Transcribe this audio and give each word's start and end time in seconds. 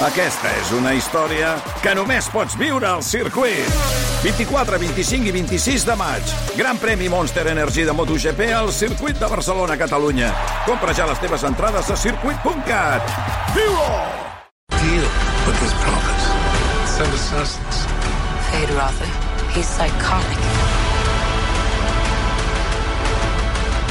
Aquesta 0.00 0.48
és 0.56 0.70
una 0.72 0.94
història 0.96 1.50
que 1.84 1.92
només 1.92 2.24
pots 2.32 2.54
viure 2.56 2.86
al 2.88 3.02
circuit. 3.04 3.66
24, 4.22 4.78
25 4.80 5.28
i 5.28 5.34
26 5.34 5.84
de 5.84 5.96
maig. 6.00 6.32
Gran 6.56 6.80
premi 6.80 7.10
Monster 7.12 7.44
Energy 7.52 7.84
de 7.84 7.92
MotoGP 7.92 8.48
al 8.56 8.72
circuit 8.72 9.20
de 9.20 9.28
Barcelona, 9.28 9.76
Catalunya. 9.76 10.32
Compra 10.64 10.96
ja 10.96 11.04
les 11.10 11.20
teves 11.20 11.44
entrades 11.44 11.92
a 11.92 12.00
circuit.cat. 12.00 13.12
Viu-ho! 13.52 13.92
Deal 14.80 15.06
with 15.44 15.60
this 15.60 15.76
promise. 15.84 16.32
Send 16.96 17.20
assassins. 17.20 17.84
Fade 18.48 18.72
Rother. 18.80 19.12
He's 19.52 19.68
psychotic. 19.68 20.69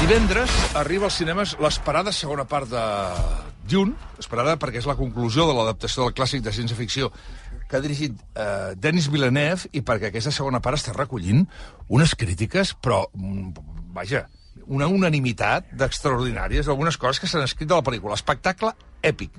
Divendres 0.00 0.50
arriba 0.80 1.04
als 1.06 1.18
cinemes 1.20 1.52
l'esperada 1.60 2.12
segona 2.16 2.46
part 2.48 2.70
de 2.72 2.84
Dune, 3.68 3.92
esperada 4.18 4.56
perquè 4.56 4.80
és 4.80 4.88
la 4.88 4.96
conclusió 4.96 5.44
de 5.44 5.52
l'adaptació 5.54 6.06
del 6.06 6.14
clàssic 6.16 6.40
de 6.42 6.54
ciència-ficció 6.56 7.10
que 7.68 7.76
ha 7.76 7.82
dirigit 7.84 8.16
eh, 8.32 8.72
Denis 8.80 9.10
Villeneuve 9.12 9.68
i 9.76 9.84
perquè 9.84 10.08
aquesta 10.08 10.32
segona 10.34 10.62
part 10.64 10.80
està 10.80 10.96
recollint 10.96 11.44
unes 11.92 12.16
crítiques, 12.18 12.72
però, 12.80 13.04
mm, 13.12 13.92
vaja, 13.94 14.24
una 14.66 14.88
unanimitat 14.88 15.70
d'extraordinàries, 15.76 16.68
algunes 16.68 16.96
coses 16.96 17.20
que 17.20 17.28
s'han 17.30 17.44
escrit 17.44 17.68
de 17.68 17.76
la 17.76 17.84
pel·lícula. 17.84 18.16
Espectacle 18.16 18.72
èpic, 19.06 19.36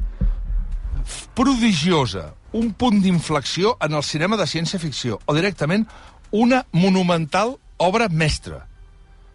prodigiosa, 1.36 2.36
un 2.53 2.72
punt 2.78 3.02
d'inflexió 3.02 3.78
en 3.81 3.98
el 3.98 4.03
cinema 4.03 4.38
de 4.38 4.48
ciència-ficció, 4.48 5.20
o 5.25 5.36
directament 5.36 5.88
una 6.31 6.66
monumental 6.72 7.58
obra 7.78 8.08
mestra. 8.09 8.67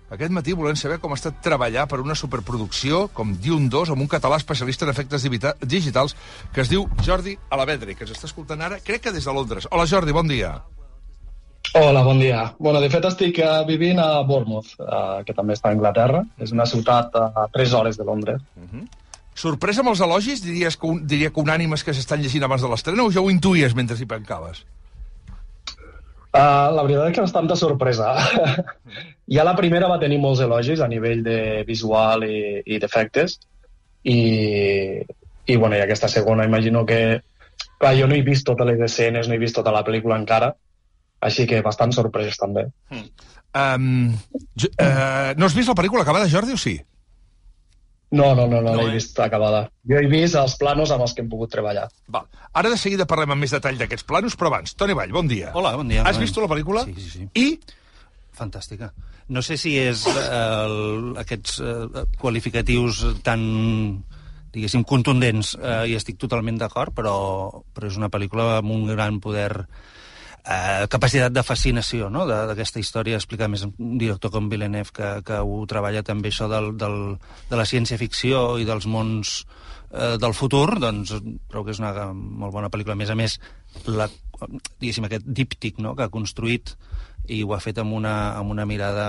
Aquest 0.06 0.30
matí 0.30 0.54
volem 0.54 0.76
saber 0.78 1.00
com 1.02 1.10
ha 1.10 1.18
estat 1.18 1.40
treballar 1.42 1.88
per 1.90 1.98
una 1.98 2.14
superproducció 2.14 3.08
com 3.14 3.32
Dune 3.42 3.66
2 3.72 3.90
amb 3.90 4.04
un 4.04 4.10
català 4.10 4.38
especialista 4.38 4.86
en 4.86 4.92
efectes 4.92 5.26
digitals 5.26 6.14
que 6.54 6.62
es 6.62 6.70
diu 6.70 6.86
Jordi 7.02 7.34
Alavedre, 7.50 7.96
que 7.98 8.06
ens 8.06 8.14
està 8.14 8.30
escoltant 8.30 8.62
ara, 8.62 8.78
crec 8.78 9.08
que 9.08 9.14
des 9.16 9.26
de 9.26 9.34
Londres. 9.34 9.66
Hola 9.72 9.86
Jordi, 9.90 10.14
bon 10.14 10.30
dia. 10.30 10.52
Hola, 11.74 12.04
bon 12.06 12.20
dia. 12.22 12.54
Bueno, 12.58 12.80
de 12.80 12.88
fet 12.88 13.04
estic 13.08 13.40
uh, 13.42 13.64
vivint 13.66 13.98
a 13.98 14.22
Bournemouth, 14.22 14.70
uh, 14.78 15.24
que 15.26 15.34
també 15.34 15.56
està 15.56 15.72
a 15.72 15.74
Anglaterra. 15.74 16.22
És 16.38 16.54
una 16.54 16.68
ciutat 16.70 17.18
a 17.18 17.48
3 17.52 17.74
hores 17.74 17.98
de 17.98 18.06
Londres. 18.06 18.46
Sorpresa 19.36 19.82
amb 19.82 19.90
els 19.92 20.00
elogis, 20.06 20.40
diries 20.44 20.78
que 20.78 20.86
un, 20.88 21.02
diria 21.04 21.32
que 21.34 21.42
unànimes 21.42 21.82
que 21.84 21.92
s'estan 21.92 22.22
llegint 22.22 22.46
abans 22.46 22.62
de 22.62 22.70
l'estrena, 22.70 23.04
o 23.04 23.12
ja 23.12 23.20
ho 23.20 23.32
intuïes 23.34 23.74
mentre 23.76 23.98
hi 23.98 24.08
pencaves? 24.08 24.62
Uh, 26.30 26.70
la 26.76 26.86
veritat 26.86 27.10
és 27.10 27.18
que 27.18 27.26
bastanta 27.26 27.58
sorpresa. 27.58 28.14
Ja 29.28 29.44
la 29.44 29.56
primera 29.58 29.88
va 29.90 29.98
tenir 30.02 30.18
molts 30.22 30.40
elogis 30.44 30.80
a 30.80 30.88
nivell 30.88 31.22
de 31.26 31.38
visual 31.66 32.24
i, 32.28 32.62
i 32.66 32.78
d'efectes. 32.82 33.38
I, 34.06 34.18
I, 35.46 35.56
bueno, 35.56 35.74
i 35.76 35.80
aquesta 35.82 36.08
segona 36.08 36.44
imagino 36.46 36.84
que... 36.86 37.00
Clar, 37.76 37.92
jo 37.98 38.06
no 38.08 38.14
he 38.16 38.22
vist 38.24 38.46
totes 38.48 38.64
les 38.70 38.80
escenes, 38.86 39.28
no 39.28 39.34
he 39.34 39.40
vist 39.40 39.56
tota 39.58 39.72
la 39.74 39.82
pel·lícula 39.84 40.16
encara, 40.16 40.52
així 41.20 41.44
que 41.48 41.58
bastant 41.64 41.92
sorpreses 41.92 42.38
també. 42.40 42.62
Um, 43.56 44.14
jo, 44.56 44.70
uh, 44.80 45.34
no 45.36 45.44
has 45.48 45.56
vist 45.56 45.68
la 45.68 45.76
pel·lícula 45.76 46.04
acabada, 46.06 46.28
Jordi, 46.32 46.54
o 46.56 46.60
sí? 46.60 46.78
No, 48.16 48.30
no, 48.38 48.46
no, 48.46 48.62
no, 48.62 48.70
No, 48.70 48.76
l'he 48.78 48.92
eh? 48.94 48.96
vist 48.96 49.18
acabada. 49.20 49.66
Jo 49.90 49.98
he 50.00 50.06
vist 50.08 50.38
els 50.40 50.54
planos 50.60 50.92
amb 50.94 51.04
els 51.04 51.12
que 51.12 51.24
hem 51.24 51.28
pogut 51.28 51.50
treballar. 51.52 51.88
Val. 52.08 52.28
Ara 52.56 52.70
de 52.72 52.78
seguida 52.80 53.04
parlem 53.10 53.34
amb 53.34 53.44
més 53.44 53.52
detall 53.52 53.76
d'aquests 53.80 54.06
planos, 54.08 54.36
però 54.40 54.52
abans, 54.54 54.76
Toni 54.78 54.94
Vall, 54.96 55.12
bon 55.12 55.28
dia. 55.28 55.50
Hola, 55.52 55.74
bon 55.76 55.88
dia. 55.90 56.04
Has 56.06 56.16
Bon- 56.16 56.24
vist 56.24 56.38
la 56.40 56.48
pel·lícula? 56.52 56.86
Sí, 56.86 56.94
sí, 57.02 57.10
sí. 57.10 57.28
I 57.34 57.58
Fantàstica. 58.36 58.90
No 59.32 59.42
sé 59.42 59.56
si 59.60 59.74
és 59.80 60.04
el, 60.06 60.76
aquests 61.22 61.58
eh, 61.64 62.04
qualificatius 62.20 63.02
tan, 63.26 63.42
diguéssim, 64.52 64.84
contundents, 64.88 65.54
eh, 65.56 65.82
i 65.90 65.96
estic 65.96 66.20
totalment 66.20 66.60
d'acord, 66.60 66.94
però, 66.96 67.16
però 67.74 67.88
és 67.88 67.96
una 67.96 68.12
pel·lícula 68.12 68.58
amb 68.60 68.74
un 68.76 68.86
gran 68.92 69.20
poder 69.24 69.50
eh, 70.46 70.86
capacitat 70.88 71.34
de 71.34 71.44
fascinació 71.46 72.10
no? 72.12 72.26
D'aquesta 72.28 72.80
història, 72.82 73.18
explicar 73.20 73.50
més 73.52 73.66
un 73.66 73.96
director 73.98 74.32
com 74.34 74.50
Villeneuve 74.52 74.94
que, 74.94 75.12
que 75.26 75.40
ho 75.42 75.62
treballa 75.70 76.04
també 76.06 76.30
això 76.32 76.48
del, 76.52 76.74
del, 76.78 77.00
de 77.50 77.58
la 77.58 77.66
ciència-ficció 77.68 78.46
i 78.62 78.68
dels 78.68 78.86
mons 78.90 79.38
eh, 79.90 80.14
del 80.22 80.36
futur, 80.38 80.78
doncs 80.82 81.16
trobo 81.50 81.66
que 81.66 81.74
és 81.74 81.82
una 81.82 82.10
molt 82.12 82.54
bona 82.54 82.70
pel·lícula. 82.72 82.96
A 82.96 83.02
més 83.02 83.12
a 83.12 83.18
més, 83.18 83.38
la, 83.90 84.08
diguéssim, 84.80 85.04
aquest 85.08 85.26
díptic 85.26 85.78
no? 85.82 85.94
que 85.96 86.06
ha 86.06 86.12
construït 86.12 86.74
i 87.26 87.40
ho 87.42 87.50
ha 87.56 87.58
fet 87.58 87.80
amb 87.82 87.90
una, 87.96 88.36
amb 88.38 88.52
una 88.54 88.62
mirada 88.70 89.06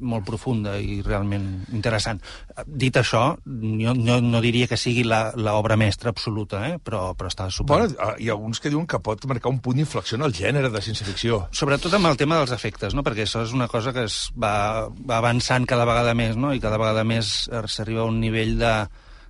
molt 0.00 0.24
profunda 0.24 0.76
i 0.80 1.02
realment 1.04 1.66
interessant. 1.76 2.20
Dit 2.64 2.96
això, 2.96 3.22
jo 3.44 3.92
no, 3.96 4.16
no 4.24 4.40
diria 4.44 4.68
que 4.70 4.78
sigui 4.80 5.04
la- 5.04 5.34
l'obra 5.36 5.76
mestra 5.76 6.12
absoluta, 6.14 6.62
eh? 6.70 6.78
però, 6.80 7.10
però 7.16 7.28
està 7.28 7.50
super... 7.52 7.76
bueno, 7.76 7.92
eh, 7.92 8.14
hi 8.24 8.30
ha 8.30 8.36
alguns 8.36 8.60
que 8.60 8.72
diuen 8.72 8.86
que 8.88 9.00
pot 9.04 9.24
marcar 9.28 9.52
un 9.52 9.60
punt 9.64 9.76
d'inflexió 9.76 10.16
en 10.16 10.24
el 10.28 10.32
gènere 10.36 10.70
de 10.72 10.80
ciència-ficció. 10.84 11.42
Sobretot 11.52 11.92
amb 11.98 12.08
el 12.08 12.16
tema 12.20 12.38
dels 12.40 12.54
efectes, 12.56 12.96
no? 12.96 13.04
perquè 13.04 13.26
això 13.28 13.44
és 13.44 13.52
una 13.56 13.68
cosa 13.68 13.92
que 13.92 14.06
es 14.08 14.30
va, 14.32 14.88
va 14.88 15.18
avançant 15.20 15.68
cada 15.68 15.84
vegada 15.88 16.14
més, 16.16 16.36
no? 16.40 16.54
i 16.56 16.60
cada 16.62 16.80
vegada 16.80 17.04
més 17.04 17.50
s'arriba 17.68 18.06
a 18.06 18.08
un 18.08 18.20
nivell 18.20 18.56
de, 18.60 18.74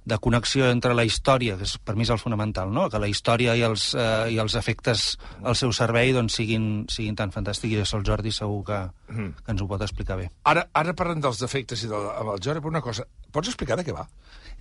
de 0.07 0.19
connexió 0.23 0.71
entre 0.71 0.95
la 0.95 1.05
història, 1.05 1.57
que 1.59 1.67
és, 1.67 1.75
per 1.83 1.97
mi 1.99 2.07
és 2.07 2.13
el 2.15 2.21
fonamental, 2.23 2.71
no? 2.73 2.87
que 2.91 3.01
la 3.03 3.09
història 3.11 3.57
i 3.59 3.65
els, 3.67 3.89
eh, 3.99 4.31
i 4.37 4.39
els 4.39 4.55
efectes 4.59 5.05
al 5.43 5.59
seu 5.59 5.75
servei 5.75 6.15
doncs, 6.15 6.39
siguin, 6.39 6.87
siguin 6.93 7.19
tan 7.19 7.35
fantàstics, 7.35 7.75
i 7.75 7.83
això 7.83 7.99
el 7.99 8.07
Jordi 8.07 8.31
segur 8.35 8.63
que, 8.71 8.81
que 9.11 9.55
ens 9.55 9.63
ho 9.63 9.69
pot 9.71 9.83
explicar 9.83 10.21
bé. 10.23 10.31
Ara, 10.47 10.69
ara 10.79 10.95
parlant 10.95 11.27
dels 11.27 11.43
defectes 11.43 11.83
i 11.83 11.91
de, 11.91 12.03
amb 12.15 12.37
el 12.37 12.43
Jordi, 12.43 12.63
però 12.63 12.77
una 12.77 12.85
cosa, 12.87 13.07
pots 13.35 13.51
explicar 13.51 13.81
de 13.81 13.87
què 13.87 13.97
va? 13.97 14.07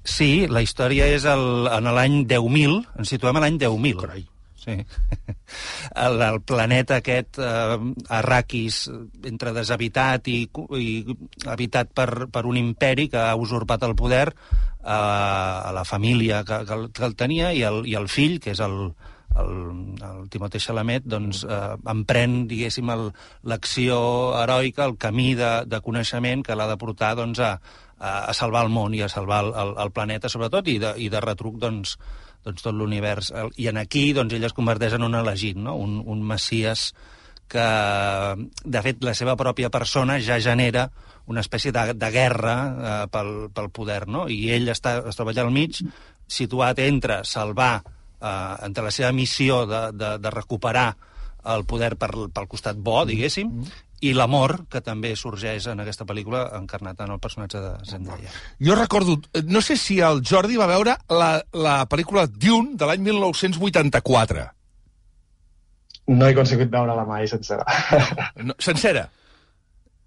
Sí, 0.06 0.48
la 0.50 0.66
història 0.66 1.08
és 1.14 1.30
el, 1.30 1.70
en 1.70 1.94
l'any 1.94 2.24
10.000, 2.30 2.82
ens 3.02 3.14
situem 3.14 3.38
a 3.38 3.46
l'any 3.46 3.62
10.000. 3.62 4.02
Carai. 4.02 4.26
Sí. 4.66 4.76
El, 6.06 6.22
el 6.26 6.42
planeta 6.42 6.98
aquest, 6.98 7.38
eh, 7.38 7.78
Arrakis, 8.18 8.80
entre 9.30 9.54
deshabitat 9.54 10.28
i, 10.28 10.40
i 10.82 10.88
habitat 11.46 11.92
per, 11.96 12.26
per 12.34 12.44
un 12.50 12.58
imperi 12.58 13.06
que 13.14 13.22
ha 13.22 13.36
usurpat 13.38 13.86
el 13.86 13.94
poder 13.96 14.26
eh, 14.34 14.90
a 14.90 15.72
la 15.76 15.86
família 15.86 16.44
que, 16.44 16.64
que, 16.66 16.74
el, 16.74 16.90
que 16.92 17.06
el 17.06 17.16
tenia 17.16 17.54
i 17.54 17.62
el, 17.68 17.84
i 17.86 17.94
el 18.00 18.10
fill, 18.10 18.40
que 18.42 18.56
és 18.58 18.64
el, 18.66 18.90
el, 19.38 19.54
el 20.10 20.28
Timothée 20.34 20.62
Chalamet, 20.66 21.06
doncs, 21.14 21.46
eh, 21.46 21.78
emprèn, 21.94 22.44
diguéssim, 22.50 22.92
l'acció 23.46 23.98
heroica, 24.42 24.90
el 24.90 24.98
camí 24.98 25.34
de, 25.38 25.54
de 25.70 25.82
coneixement 25.86 26.44
que 26.46 26.58
l'ha 26.58 26.70
de 26.74 26.80
portar 26.82 27.14
doncs, 27.22 27.40
a, 27.40 27.56
a 28.00 28.34
salvar 28.36 28.66
el 28.66 28.74
món 28.74 28.96
i 28.98 29.04
a 29.06 29.12
salvar 29.12 29.44
el, 29.46 29.54
el, 29.56 29.76
el 29.86 29.92
planeta, 29.96 30.32
sobretot, 30.32 30.68
i 30.68 30.80
de, 30.82 30.96
i 31.06 31.10
de 31.14 31.22
retruc, 31.24 31.60
doncs, 31.62 31.98
doncs 32.46 32.66
tot 32.66 32.78
l'univers. 32.78 33.32
I 33.58 33.70
en 33.72 33.82
aquí, 33.82 34.12
doncs, 34.14 34.36
ell 34.38 34.48
es 34.48 34.56
converteix 34.56 34.96
en 34.98 35.06
un 35.08 35.18
elegit, 35.18 35.58
no? 35.58 35.76
un, 35.82 35.98
un 36.06 36.22
messies 36.26 36.92
que, 37.52 37.66
de 38.64 38.84
fet, 38.86 39.04
la 39.06 39.14
seva 39.18 39.36
pròpia 39.38 39.72
persona 39.74 40.20
ja 40.24 40.40
genera 40.42 40.88
una 41.30 41.42
espècie 41.42 41.74
de, 41.74 41.94
de 41.98 42.12
guerra 42.14 42.56
eh, 42.62 43.02
pel, 43.14 43.34
pel 43.54 43.72
poder, 43.74 44.06
no? 44.08 44.26
I 44.30 44.52
ell 44.56 44.70
està, 44.74 45.00
es 45.10 45.18
troba 45.18 45.34
allà 45.34 45.46
al 45.46 45.54
mig, 45.54 45.82
situat 46.30 46.82
entre 46.86 47.24
salvar, 47.26 47.74
eh, 47.82 48.54
entre 48.68 48.86
la 48.86 48.94
seva 48.94 49.12
missió 49.14 49.64
de, 49.70 49.88
de, 49.98 50.16
de 50.22 50.34
recuperar 50.34 50.92
el 51.56 51.66
poder 51.70 51.94
per, 52.02 52.10
pel 52.34 52.50
costat 52.50 52.78
bo, 52.82 53.04
diguéssim, 53.06 53.52
i 54.02 54.12
l'amor 54.14 54.66
que 54.70 54.82
també 54.82 55.14
sorgeix 55.16 55.68
en 55.72 55.80
aquesta 55.80 56.06
pel·lícula 56.06 56.50
encarnat 56.60 57.00
en 57.06 57.12
el 57.16 57.20
personatge 57.20 57.60
de 57.64 57.72
Zendaya. 57.88 58.30
Jo 58.60 58.76
recordo, 58.76 59.20
no 59.46 59.62
sé 59.62 59.78
si 59.78 60.00
el 60.04 60.22
Jordi 60.28 60.58
va 60.58 60.68
veure 60.68 60.98
la, 61.10 61.30
la 61.54 61.78
pel·lícula 61.90 62.28
Dune 62.28 62.76
de 62.76 62.86
l'any 62.90 63.02
1984. 63.08 64.46
No 66.08 66.28
he 66.28 66.34
aconseguit 66.36 66.70
veure-la 66.70 67.06
mai 67.08 67.28
sencera. 67.28 67.64
No, 68.44 68.54
sencera. 68.60 69.08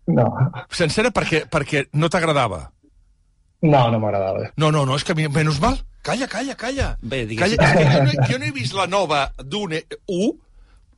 no, 0.06 0.28
Sencera 0.70 1.10
perquè, 1.10 1.43
perquè 1.50 1.87
no 1.99 2.09
t'agradava. 2.09 2.69
no, 3.62 3.91
no 3.91 3.99
m'agradava. 3.99 4.53
No, 4.56 4.70
no, 4.70 4.84
no, 4.87 4.94
és 4.97 5.03
que 5.05 5.12
a 5.12 5.19
mi, 5.19 5.26
menys 5.28 5.59
mal. 5.60 5.81
Calla, 6.06 6.28
calla, 6.31 6.55
calla. 6.55 6.93
Bé, 7.03 7.25
calla. 7.37 7.56
diguéssim- 7.56 7.65
És 7.65 7.72
que 7.75 7.97
jo, 7.97 8.05
no, 8.05 8.28
jo 8.31 8.38
no 8.38 8.44
he 8.47 8.53
vist 8.53 8.75
la 8.75 8.87
nova 8.87 9.32
Dune 9.44 9.82
1 10.06 10.31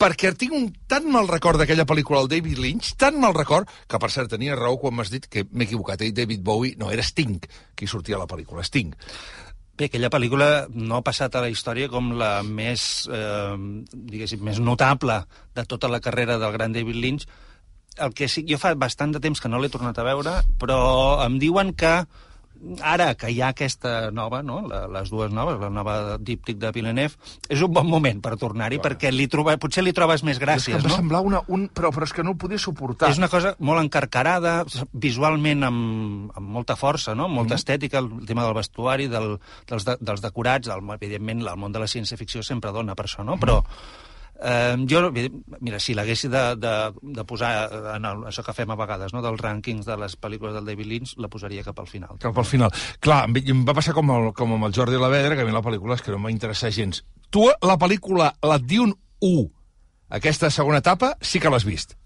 perquè 0.01 0.33
tinc 0.39 0.55
un 0.57 0.71
tan 0.89 1.07
mal 1.13 1.29
record 1.29 1.61
d'aquella 1.61 1.85
pel·lícula, 1.89 2.23
el 2.25 2.31
David 2.33 2.61
Lynch, 2.63 2.95
tan 3.01 3.19
mal 3.21 3.35
record, 3.37 3.69
que 3.87 4.01
per 4.01 4.09
cert 4.13 4.33
tenia 4.33 4.57
raó 4.57 4.79
quan 4.81 4.97
m'has 4.97 5.13
dit 5.13 5.27
que 5.29 5.45
m'he 5.51 5.67
equivocat, 5.69 6.01
eh? 6.07 6.15
David 6.17 6.41
Bowie, 6.47 6.79
no, 6.81 6.89
era 6.95 7.05
Sting 7.05 7.37
qui 7.77 7.89
sortia 7.91 8.17
a 8.17 8.23
la 8.23 8.31
pel·lícula, 8.31 8.65
Sting. 8.65 8.95
Bé, 9.77 9.89
aquella 9.89 10.11
pel·lícula 10.13 10.49
no 10.73 10.99
ha 10.99 11.05
passat 11.05 11.37
a 11.37 11.45
la 11.45 11.53
història 11.53 11.89
com 11.93 12.11
la 12.21 12.41
més, 12.45 13.09
eh, 13.13 13.55
diguéssim, 13.93 14.43
més 14.45 14.61
notable 14.61 15.23
de 15.57 15.65
tota 15.69 15.89
la 15.89 16.01
carrera 16.05 16.39
del 16.41 16.53
gran 16.57 16.73
David 16.73 16.97
Lynch. 17.01 17.29
El 18.01 18.13
que 18.17 18.29
sí, 18.29 18.47
jo 18.49 18.57
fa 18.61 18.75
bastant 18.75 19.13
de 19.13 19.21
temps 19.21 19.41
que 19.41 19.49
no 19.49 19.61
l'he 19.61 19.73
tornat 19.73 19.99
a 19.99 20.05
veure, 20.07 20.35
però 20.61 20.81
em 21.27 21.39
diuen 21.41 21.75
que 21.77 21.95
ara 22.85 23.15
que 23.19 23.31
hi 23.33 23.41
ha 23.41 23.51
aquesta 23.55 24.11
nova, 24.15 24.43
no? 24.45 24.61
La, 24.69 24.83
les 24.93 25.11
dues 25.13 25.33
noves, 25.33 25.59
la 25.61 25.71
nova 25.73 25.95
díptic 26.21 26.59
de 26.61 26.73
Villeneuve, 26.75 27.17
és 27.49 27.63
un 27.65 27.73
bon 27.73 27.89
moment 27.89 28.21
per 28.25 28.35
tornar-hi, 28.41 28.81
perquè 28.85 29.13
li 29.15 29.27
troba, 29.33 29.57
potser 29.61 29.85
li 29.85 29.95
trobes 29.97 30.25
més 30.27 30.37
és 30.37 30.43
que 30.43 30.47
gràcies, 30.47 30.77
em 30.77 30.85
va 30.85 30.93
no? 30.93 30.99
semblar 31.01 31.23
una... 31.27 31.43
Un, 31.49 31.69
però, 31.75 31.93
però 31.95 32.09
és 32.09 32.15
que 32.17 32.25
no 32.27 32.35
ho 32.35 32.41
podia 32.41 32.61
suportar. 32.61 33.11
És 33.13 33.21
una 33.21 33.31
cosa 33.33 33.55
molt 33.59 33.83
encarcarada, 33.83 34.59
visualment 34.93 35.65
amb, 35.71 36.37
amb 36.37 36.53
molta 36.59 36.77
força, 36.81 37.17
no? 37.17 37.31
molta 37.33 37.57
estètica, 37.61 38.03
el 38.05 38.29
tema 38.29 38.45
del 38.47 38.57
vestuari, 38.61 39.09
del, 39.13 39.35
dels, 39.71 39.89
de, 39.89 39.97
dels 40.01 40.23
decorats, 40.25 40.71
el, 40.71 40.85
evidentment 40.99 41.47
el 41.47 41.57
món 41.61 41.73
de 41.73 41.83
la 41.83 41.89
ciència-ficció 41.91 42.45
sempre 42.47 42.75
dona 42.77 42.97
per 42.99 43.09
això, 43.09 43.25
no? 43.27 43.41
però 43.41 43.61
eh, 44.43 44.77
jo, 44.89 45.01
mira, 45.61 45.79
si 45.81 45.95
l'hagués 45.95 46.23
de, 46.31 46.43
de, 46.57 46.73
de 47.19 47.25
posar 47.29 47.53
en 47.97 48.05
el, 48.09 48.25
això 48.31 48.45
que 48.47 48.55
fem 48.57 48.71
a 48.71 48.77
vegades, 48.81 49.13
no? 49.13 49.23
dels 49.25 49.41
rànquings 49.41 49.87
de 49.87 49.97
les 50.01 50.17
pel·lícules 50.21 50.55
del 50.57 50.65
David 50.69 50.87
Lynch, 50.91 51.15
la 51.19 51.29
posaria 51.33 51.65
cap 51.67 51.79
al 51.81 51.89
final. 51.91 52.19
Cap 52.23 52.37
al 52.39 52.49
final. 52.49 52.73
Clar, 53.01 53.23
em, 53.29 53.39
em 53.55 53.65
va 53.69 53.77
passar 53.77 53.95
com, 53.97 54.11
el, 54.17 54.33
com 54.37 54.57
amb 54.57 54.69
el 54.69 54.75
Jordi 54.77 55.01
Lavedra, 55.01 55.37
que 55.37 55.43
a 55.43 55.49
mi 55.49 55.55
la 55.55 55.63
pel·lícula 55.65 55.97
és 55.99 56.03
que 56.03 56.13
no 56.15 56.19
m'ha 56.23 56.33
interessat 56.35 56.73
gens. 56.77 57.03
Tu, 57.31 57.47
la 57.63 57.79
pel·lícula, 57.79 58.33
la 58.43 58.59
Dune 58.59 58.95
1, 59.21 59.49
aquesta 60.21 60.51
segona 60.51 60.81
etapa, 60.83 61.15
sí 61.23 61.39
que 61.39 61.51
l'has 61.53 61.65
vist. 61.69 61.97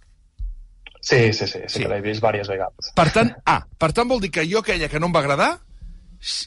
Sí, 1.05 1.33
sí, 1.33 1.47
sí, 1.47 1.59
sí, 1.67 1.69
Sí. 1.69 1.83
que 1.83 1.89
l'he 1.89 2.01
vist 2.01 2.23
diverses 2.23 2.49
vegades. 2.49 2.91
Per 2.97 3.11
tant, 3.13 3.31
ah, 3.45 3.61
per 3.79 3.93
tant 3.93 4.09
vol 4.09 4.23
dir 4.23 4.31
que 4.33 4.47
jo 4.49 4.63
aquella 4.63 4.89
que 4.89 4.99
no 5.01 5.07
em 5.11 5.15
va 5.15 5.21
agradar, 5.21 5.51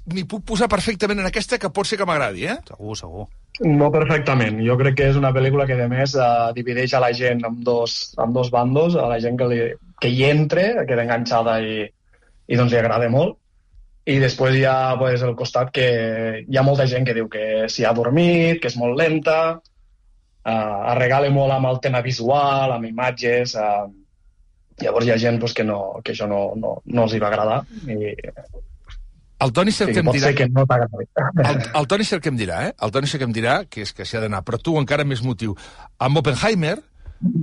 m'hi 0.10 0.24
puc 0.26 0.44
posar 0.50 0.68
perfectament 0.72 1.20
en 1.22 1.28
aquesta 1.30 1.60
que 1.62 1.70
pot 1.70 1.86
ser 1.86 2.00
que 2.00 2.08
m'agradi, 2.10 2.48
eh? 2.50 2.56
Segur, 2.66 2.96
segur. 2.98 3.28
No 3.66 3.90
perfectament. 3.90 4.60
Jo 4.62 4.76
crec 4.78 5.00
que 5.00 5.08
és 5.10 5.18
una 5.18 5.32
pel·lícula 5.34 5.66
que, 5.66 5.78
a 5.82 5.90
més, 5.90 6.14
eh, 6.14 6.52
divideix 6.54 6.94
a 6.94 7.02
la 7.02 7.12
gent 7.14 7.42
en 7.48 7.64
dos, 7.66 8.14
en 8.22 8.34
dos 8.34 8.52
bandos, 8.54 8.96
a 8.96 9.08
la 9.10 9.18
gent 9.20 9.38
que, 9.40 9.48
li, 9.50 9.60
que 10.02 10.12
hi 10.14 10.24
entre, 10.30 10.68
queda 10.86 11.06
enganxada 11.08 11.58
i, 11.66 11.82
i 12.48 12.60
doncs 12.60 12.74
li 12.74 12.80
agrada 12.80 13.10
molt, 13.10 13.38
i 14.08 14.20
després 14.24 14.56
hi 14.56 14.64
ha 14.70 14.96
pues, 15.00 15.24
el 15.26 15.34
costat 15.36 15.72
que 15.76 15.88
hi 16.46 16.58
ha 16.58 16.64
molta 16.64 16.86
gent 16.88 17.08
que 17.08 17.16
diu 17.18 17.28
que 17.32 17.66
s'hi 17.68 17.84
ha 17.84 17.96
dormit, 17.98 18.62
que 18.62 18.70
és 18.70 18.78
molt 18.80 18.96
lenta, 19.00 19.40
eh, 20.46 20.54
es 20.54 21.00
regala 21.02 21.34
molt 21.34 21.58
amb 21.58 21.72
el 21.72 21.82
tema 21.84 22.04
visual, 22.06 22.76
amb 22.76 22.88
imatges, 22.88 23.58
eh, 23.58 23.88
llavors 24.86 25.10
hi 25.10 25.16
ha 25.16 25.20
gent 25.26 25.42
pues, 25.42 25.58
que, 25.58 25.66
no, 25.66 26.00
que 26.04 26.14
això 26.14 26.30
no, 26.30 26.54
no, 26.56 26.78
no 26.86 27.08
els 27.08 27.18
hi 27.18 27.24
va 27.26 27.34
agradar. 27.34 27.64
I 27.90 28.14
El 29.44 29.52
Toni 29.54 29.72
sí, 29.72 29.84
Cerc 29.84 29.94
que 29.94 30.02
em 30.02 30.08
pot 30.08 30.18
dirà... 30.18 30.32
que 30.34 30.48
no. 30.50 30.64
El, 31.46 31.60
el 31.80 31.88
Toni 31.90 32.06
Cerc 32.10 32.30
em 32.32 32.38
dirà, 32.40 32.62
eh? 32.70 32.76
El 32.82 32.94
Toni 32.94 33.10
Cerc 33.10 33.26
em 33.28 33.34
dirà 33.36 33.58
que 33.70 33.84
és 33.86 33.94
que 33.94 34.06
s'hi 34.08 34.18
ha 34.18 34.22
d'anar, 34.24 34.42
però 34.48 34.58
tu 34.62 34.74
encara 34.80 35.06
més 35.06 35.22
motiu. 35.26 35.54
Amb 36.02 36.24
Oppenheimer 36.24 36.78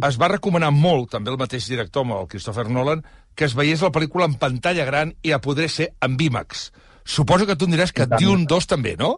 es 0.09 0.19
va 0.21 0.31
recomanar 0.33 0.71
molt, 0.75 1.13
també 1.15 1.31
el 1.33 1.39
mateix 1.39 1.69
director, 1.71 2.07
amb 2.07 2.17
el 2.19 2.27
Christopher 2.31 2.67
Nolan, 2.71 3.05
que 3.35 3.47
es 3.47 3.55
veiés 3.59 3.83
la 3.83 3.93
pel·lícula 3.95 4.27
en 4.31 4.35
pantalla 4.43 4.87
gran 4.87 5.15
i 5.23 5.35
a 5.35 5.41
poder 5.43 5.69
ser 5.71 5.93
en 6.03 6.19
IMAX. 6.21 6.69
Suposo 7.05 7.47
que 7.47 7.57
tu 7.59 7.69
em 7.69 7.75
diràs 7.77 7.93
que 7.95 8.07
tant. 8.09 8.21
Dune 8.23 8.47
2 8.51 8.69
també, 8.71 8.97
no? 8.99 9.17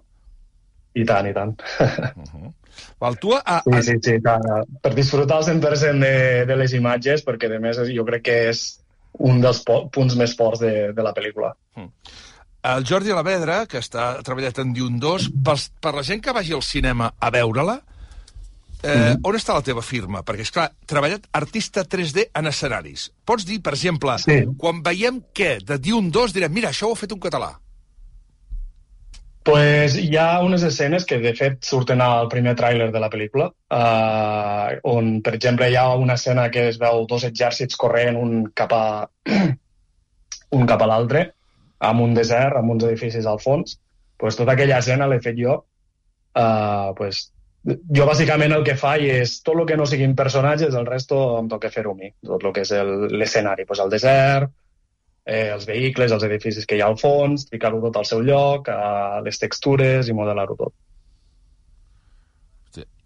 I 0.96 1.04
tant, 1.08 1.28
i 1.28 1.34
tant. 1.36 1.52
Val, 3.00 3.18
tu 3.20 3.32
a, 3.36 3.40
a, 3.40 3.60
Sí, 3.64 3.82
sí, 3.90 3.96
sí, 4.04 4.16
clar, 4.24 4.40
per 4.82 4.92
disfrutar 4.96 5.40
al 5.40 5.48
100% 5.48 6.00
de, 6.00 6.16
de 6.48 6.56
les 6.56 6.72
imatges, 6.76 7.24
perquè 7.24 7.52
a 7.52 7.60
més 7.60 7.80
jo 7.92 8.04
crec 8.08 8.24
que 8.28 8.38
és 8.50 8.66
un 9.26 9.40
dels 9.40 9.62
punts 9.64 10.16
més 10.16 10.34
forts 10.36 10.60
de, 10.60 10.72
de 10.96 11.04
la 11.04 11.12
pel·lícula. 11.16 11.54
El 12.74 12.86
Jordi 12.88 13.14
Lavedra, 13.14 13.64
que 13.70 13.78
està 13.82 14.16
treballat 14.26 14.58
en 14.62 14.72
Dune 14.74 14.98
2, 15.02 15.28
pels, 15.46 15.68
per 15.82 15.94
la 15.94 16.04
gent 16.06 16.22
que 16.24 16.34
vagi 16.34 16.54
al 16.56 16.64
cinema 16.66 17.12
a 17.18 17.30
veure-la, 17.30 17.76
eh, 18.82 19.14
on 19.22 19.38
està 19.38 19.54
la 19.54 19.64
teva 19.66 19.84
firma? 19.84 20.22
Perquè, 20.26 20.46
és 20.46 20.52
clar, 20.54 20.70
treballat 20.88 21.28
artista 21.36 21.84
3D 21.84 22.28
en 22.34 22.50
escenaris. 22.50 23.10
Pots 23.24 23.46
dir, 23.46 23.60
per 23.62 23.74
exemple, 23.74 24.18
Sí. 24.18 24.44
quan 24.58 24.82
veiem 24.82 25.22
què 25.34 25.58
de 25.64 25.78
Dune 25.78 26.10
2, 26.10 26.32
direm, 26.32 26.52
mira, 26.52 26.70
això 26.70 26.88
ho 26.88 26.92
ha 26.92 27.02
fet 27.02 27.12
un 27.12 27.20
català. 27.20 27.58
Pues 29.46 29.94
hi 29.94 30.16
ha 30.16 30.40
unes 30.42 30.64
escenes 30.64 31.04
que, 31.06 31.20
de 31.22 31.32
fet, 31.32 31.62
surten 31.62 32.00
al 32.00 32.26
primer 32.28 32.56
tràiler 32.56 32.90
de 32.90 32.98
la 32.98 33.08
pel·lícula, 33.08 33.52
eh, 33.70 34.80
on, 34.82 35.22
per 35.22 35.34
exemple, 35.34 35.70
hi 35.70 35.76
ha 35.76 35.94
una 35.94 36.14
escena 36.14 36.50
que 36.50 36.68
es 36.68 36.78
veu 36.78 37.06
dos 37.06 37.22
exèrcits 37.22 37.76
corrent 37.76 38.16
un 38.16 38.50
cap 38.52 38.72
a, 38.72 39.08
un 40.50 40.66
cap 40.66 40.82
a 40.82 40.86
l'altre, 40.86 41.35
amb 41.78 42.00
un 42.00 42.14
desert, 42.14 42.56
amb 42.56 42.70
uns 42.74 42.84
edificis 42.84 43.26
al 43.26 43.40
fons. 43.40 43.78
Pues 44.16 44.36
tota 44.36 44.52
aquella 44.52 44.78
escena 44.78 45.08
l'he 45.08 45.20
fet 45.20 45.36
jo. 45.38 45.58
Uh, 46.36 46.92
pues, 46.96 47.30
jo, 47.64 48.04
bàsicament, 48.06 48.52
el 48.52 48.64
que 48.64 48.76
faig 48.76 49.04
és 49.08 49.40
tot 49.44 49.56
el 49.58 49.66
que 49.66 49.76
no 49.76 49.86
siguin 49.88 50.14
personatges, 50.16 50.74
el 50.74 50.86
resto 50.86 51.18
em 51.40 51.48
toca 51.48 51.70
fer-ho 51.72 51.92
a 51.92 51.98
mi. 51.98 52.12
Tot 52.24 52.44
el 52.44 52.52
que 52.52 52.64
és 52.64 52.72
el- 52.76 53.08
l'escenari, 53.18 53.64
pues, 53.66 53.80
el 53.80 53.90
desert, 53.90 54.52
eh, 55.26 55.50
els 55.52 55.66
vehicles, 55.66 56.12
els 56.12 56.22
edificis 56.24 56.66
que 56.66 56.76
hi 56.76 56.80
ha 56.80 56.86
al 56.86 56.98
fons, 56.98 57.48
ficar-ho 57.50 57.80
tot 57.82 57.96
al 57.96 58.04
seu 58.06 58.20
lloc, 58.22 58.68
eh, 58.68 59.20
les 59.24 59.38
textures 59.38 60.08
i 60.08 60.12
modelar-ho 60.12 60.56
tot. 60.56 60.74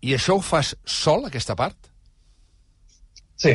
I 0.01 0.15
això 0.17 0.39
ho 0.39 0.41
fas 0.41 0.75
sol, 0.85 1.27
aquesta 1.27 1.55
part? 1.55 1.77
Sí, 3.37 3.53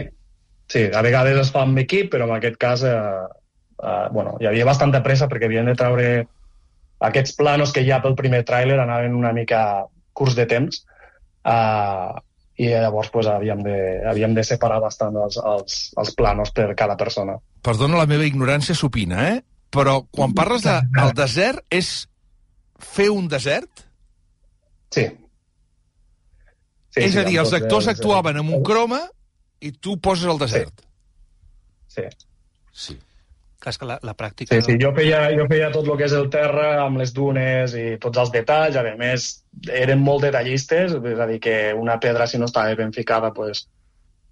sí, 0.69 0.83
a 0.93 1.01
vegades 1.01 1.39
es 1.41 1.51
fa 1.53 1.63
amb 1.65 1.79
equip, 1.81 2.11
però 2.13 2.27
en 2.29 2.35
aquest 2.35 2.57
cas 2.61 2.83
eh, 2.85 3.23
eh, 3.83 4.07
bueno, 4.11 4.37
hi 4.39 4.49
havia 4.49 4.67
bastanta 4.67 5.03
pressa 5.03 5.29
perquè 5.31 5.49
havien 5.49 5.69
de 5.69 5.75
treure 5.75 6.09
aquests 7.05 7.35
planos 7.35 7.73
que 7.75 7.83
hi 7.83 7.91
ha 7.91 8.01
pel 8.03 8.15
primer 8.15 8.43
tràiler 8.47 8.79
anaven 8.79 9.15
una 9.17 9.33
mica 9.35 9.59
curts 10.15 10.37
de 10.37 10.45
temps 10.49 10.83
eh, 11.43 12.11
i 12.55 12.69
llavors 12.71 13.11
pues, 13.11 13.27
havíem, 13.27 13.63
de, 13.65 13.77
havíem 14.07 14.35
de 14.35 14.43
separar 14.47 14.79
bastant 14.83 15.17
els, 15.19 15.37
els, 15.37 15.79
els 15.99 16.13
planos 16.15 16.53
per 16.55 16.69
cada 16.77 16.95
persona. 16.95 17.35
Perdona 17.65 17.99
la 17.99 18.07
meva 18.07 18.27
ignorància 18.27 18.75
supina, 18.77 19.27
eh? 19.33 19.41
Però 19.75 19.97
quan 20.07 20.31
parles 20.37 20.63
de, 20.63 20.75
el 21.01 21.11
desert, 21.23 21.65
és 21.67 22.07
fer 22.79 23.09
un 23.11 23.27
desert? 23.27 23.83
Sí. 24.95 25.09
sí 26.95 27.03
és 27.03 27.17
a 27.19 27.25
dir, 27.27 27.41
els 27.43 27.51
actors 27.57 27.89
actuaven 27.91 28.39
amb 28.39 28.55
un 28.55 28.63
croma 28.63 29.01
i 29.59 29.73
tu 29.75 29.97
poses 29.99 30.31
el 30.31 30.39
desert. 30.39 30.85
Sí. 31.91 32.07
Sí. 32.71 32.95
Clar, 33.65 33.73
és 33.73 33.79
que 33.81 33.87
la, 33.89 33.95
la 34.05 34.13
pràctica... 34.13 34.53
Sí, 34.53 34.61
sí, 34.61 34.73
jo 34.77 34.91
feia, 34.93 35.23
jo 35.33 35.47
feia 35.49 35.71
tot 35.73 35.87
el 35.89 35.95
que 35.97 36.05
és 36.05 36.13
el 36.13 36.27
terra 36.29 36.65
amb 36.83 36.99
les 37.01 37.13
dunes 37.17 37.73
i 37.73 37.85
tots 38.01 38.19
els 38.21 38.29
detalls. 38.35 38.75
A 38.77 38.83
més, 38.99 39.25
eren 39.73 40.03
molt 40.05 40.21
detallistes, 40.27 40.93
és 40.93 41.21
a 41.23 41.25
dir, 41.25 41.39
que 41.41 41.55
una 41.73 41.95
pedra, 42.03 42.27
si 42.29 42.37
no 42.37 42.45
estava 42.45 42.75
ben 42.77 42.93
ficada, 42.93 43.31
pues, 43.33 43.63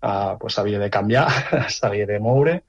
uh, 0.06 0.36
pues 0.38 0.54
s'havia 0.54 0.78
de 0.84 0.92
canviar, 0.94 1.26
s'havia 1.78 2.06
de 2.06 2.20
moure. 2.22 2.60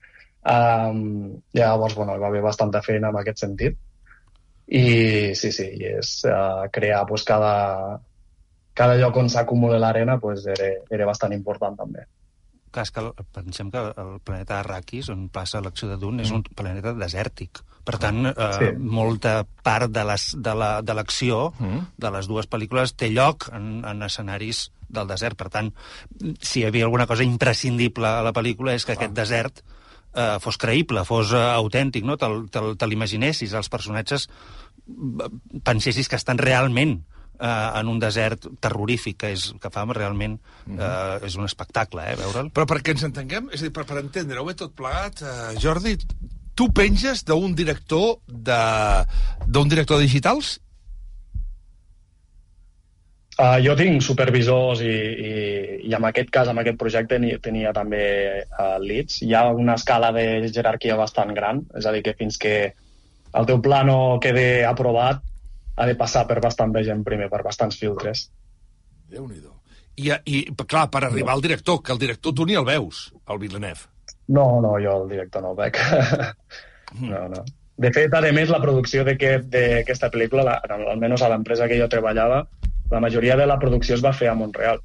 Um, 0.55 1.37
llavors, 1.53 1.99
bueno, 2.01 2.17
hi 2.17 2.25
va 2.25 2.33
haver 2.33 2.41
bastanta 2.49 2.81
feina 2.81 3.13
en 3.13 3.21
aquest 3.21 3.45
sentit. 3.45 3.77
I 4.65 4.89
sí, 5.37 5.53
sí, 5.53 5.69
i 5.69 5.93
és 5.99 6.17
uh, 6.25 6.65
crear 6.73 7.05
pues, 7.11 7.29
cada, 7.29 7.55
cada 8.73 8.97
lloc 8.97 9.21
on 9.21 9.29
s'acumula 9.29 9.83
l'arena 9.85 10.17
pues, 10.17 10.49
era, 10.57 10.73
era 10.89 11.13
bastant 11.13 11.37
important 11.37 11.77
també. 11.85 12.09
Clar, 12.75 12.83
és 12.89 12.91
que 12.91 13.01
el- 13.05 13.13
pensem 13.31 13.71
que 13.71 13.79
el 13.79 14.17
planeta 14.27 14.59
Arrakis, 14.59 15.09
on 15.13 15.29
passa 15.31 15.61
l'acció 15.63 15.87
de 15.93 15.97
Dune, 16.03 16.25
és 16.25 16.33
un 16.35 16.43
planeta 16.43 16.91
desèrtic. 16.99 17.61
Per 17.85 17.99
tant, 18.01 18.27
eh, 18.27 18.33
Sí. 18.59 18.71
molta 18.79 19.47
part 19.63 19.91
de 19.93 20.03
de 20.03 20.55
la- 20.55 20.83
de 20.83 20.95
l'acció 20.95 21.53
Mm. 21.59 21.79
de 21.97 22.11
les 22.11 22.27
dues 22.27 22.49
pel·lícules 22.51 22.95
té 22.97 23.11
lloc 23.11 23.49
en, 23.53 23.85
en 23.85 24.03
escenaris 24.03 24.73
del 24.89 25.07
desert. 25.07 25.37
Per 25.37 25.49
tant, 25.51 25.73
si 26.41 26.61
hi 26.61 26.65
havia 26.65 26.85
alguna 26.85 27.07
cosa 27.07 27.23
imprescindible 27.23 28.07
a 28.07 28.23
la 28.23 28.33
pel·lícula 28.33 28.75
és 28.75 28.85
que 28.85 28.93
aquest 28.93 29.13
desert 29.15 29.63
eh, 30.17 30.39
fos 30.41 30.57
creïble, 30.59 31.05
fos 31.05 31.33
eh, 31.33 31.37
autèntic, 31.37 32.05
no? 32.05 32.17
Te'l 32.17 32.49
te, 32.49 32.61
te 32.79 32.87
l'imaginessis, 32.87 33.53
els 33.53 33.69
personatges 33.69 34.29
eh, 34.89 35.29
pensessis 35.63 36.09
que 36.09 36.17
estan 36.17 36.39
realment 36.39 37.05
eh, 37.39 37.81
en 37.81 37.89
un 37.89 37.99
desert 38.03 38.49
terrorífic, 38.61 39.19
que, 39.25 39.33
és, 39.37 39.51
que 39.61 39.73
fa 39.75 39.87
realment... 39.93 40.39
Eh, 40.65 41.27
és 41.29 41.37
un 41.37 41.45
espectacle, 41.45 42.05
eh, 42.09 42.17
veure'l. 42.19 42.51
Però 42.55 42.67
perquè 42.69 42.95
ens 42.95 43.05
entenguem, 43.07 43.51
és 43.53 43.63
a 43.63 43.67
dir, 43.67 43.73
per, 43.75 43.85
per 43.89 44.01
entendre-ho 44.01 44.47
bé 44.49 44.57
tot 44.59 44.75
plegat, 44.77 45.23
eh, 45.23 45.55
Jordi, 45.61 45.97
tu 46.57 46.71
penges 46.75 47.25
d'un 47.27 47.55
director 47.55 48.21
de 48.29 48.61
d'un 49.47 49.69
director 49.69 49.99
de 49.99 50.07
digitals? 50.07 50.59
Uh, 53.35 53.59
jo 53.59 53.75
tinc 53.75 53.99
supervisors 54.07 54.79
i, 54.87 54.93
i, 54.95 55.31
i 55.91 55.95
en 55.97 56.05
aquest 56.07 56.29
cas, 56.31 56.47
en 56.53 56.61
aquest 56.63 56.79
projecte, 56.79 57.19
ni, 57.19 57.33
tenia 57.43 57.73
també 57.75 58.05
uh, 58.47 58.77
leads. 58.79 59.19
Hi 59.27 59.35
ha 59.35 59.49
una 59.51 59.75
escala 59.75 60.13
de 60.15 60.47
jerarquia 60.55 60.95
bastant 61.01 61.35
gran, 61.35 61.65
és 61.75 61.89
a 61.91 61.95
dir, 61.97 62.05
que 62.07 62.15
fins 62.15 62.39
que 62.39 62.55
el 63.35 63.49
teu 63.51 63.59
plano 63.59 64.21
quede 64.23 64.63
aprovat 64.69 65.25
ha 65.77 65.87
de 65.87 65.95
passar 65.99 66.27
per 66.29 66.41
bastanta 66.41 66.83
gent 66.87 67.03
primer, 67.05 67.29
per 67.31 67.43
bastants 67.43 67.79
filtres. 67.81 68.29
Déu-n'hi-do. 69.11 69.53
I, 69.97 70.11
I, 70.27 70.39
clar, 70.67 70.89
per 70.91 71.05
arribar 71.07 71.35
al 71.37 71.43
director, 71.43 71.81
que 71.83 71.93
el 71.95 71.99
director 72.03 72.35
tu 72.35 72.47
ni 72.47 72.55
el 72.59 72.65
veus, 72.67 73.13
el 73.31 73.39
Villeneuve. 73.39 73.87
No, 74.29 74.61
no, 74.65 74.73
jo 74.83 75.03
el 75.03 75.09
director 75.11 75.43
no 75.45 75.53
el 75.53 75.57
veig. 75.59 75.79
no, 77.01 77.29
no. 77.29 77.45
De 77.77 77.91
fet, 77.95 78.13
a 78.15 78.21
més, 78.33 78.51
la 78.51 78.61
producció 78.63 79.03
d'aquest- 79.07 79.49
d'aquesta 79.51 80.11
pel·lícula, 80.15 80.45
la, 80.47 80.57
almenys 80.95 81.23
a 81.27 81.31
l'empresa 81.33 81.67
que 81.71 81.79
jo 81.81 81.89
treballava, 81.91 82.45
la 82.91 83.01
majoria 83.03 83.37
de 83.37 83.47
la 83.47 83.59
producció 83.59 83.97
es 83.97 84.05
va 84.05 84.13
fer 84.15 84.29
a 84.31 84.35
Montreal. 84.39 84.81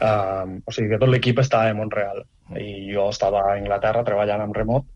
Um, 0.00 0.54
o 0.64 0.72
sigui 0.72 0.88
que 0.94 0.98
tot 0.98 1.10
l'equip 1.12 1.38
estava 1.42 1.68
a 1.68 1.74
Montreal 1.76 2.22
i 2.56 2.88
jo 2.94 3.10
estava 3.12 3.42
a 3.44 3.56
Anglaterra 3.58 4.00
treballant 4.06 4.40
en 4.46 4.54
remot 4.56 4.86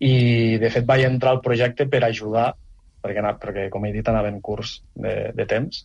i 0.00 0.56
de 0.56 0.70
fet 0.72 0.86
vaig 0.88 1.02
entrar 1.04 1.34
al 1.34 1.42
projecte 1.44 1.84
per 1.92 2.00
ajudar, 2.06 2.54
perquè, 3.02 3.22
perquè 3.40 3.68
com 3.70 3.84
he 3.86 3.92
dit 3.94 4.08
anava 4.08 4.28
en 4.32 4.40
curs 4.40 4.78
de, 4.94 5.32
de 5.34 5.46
temps, 5.46 5.84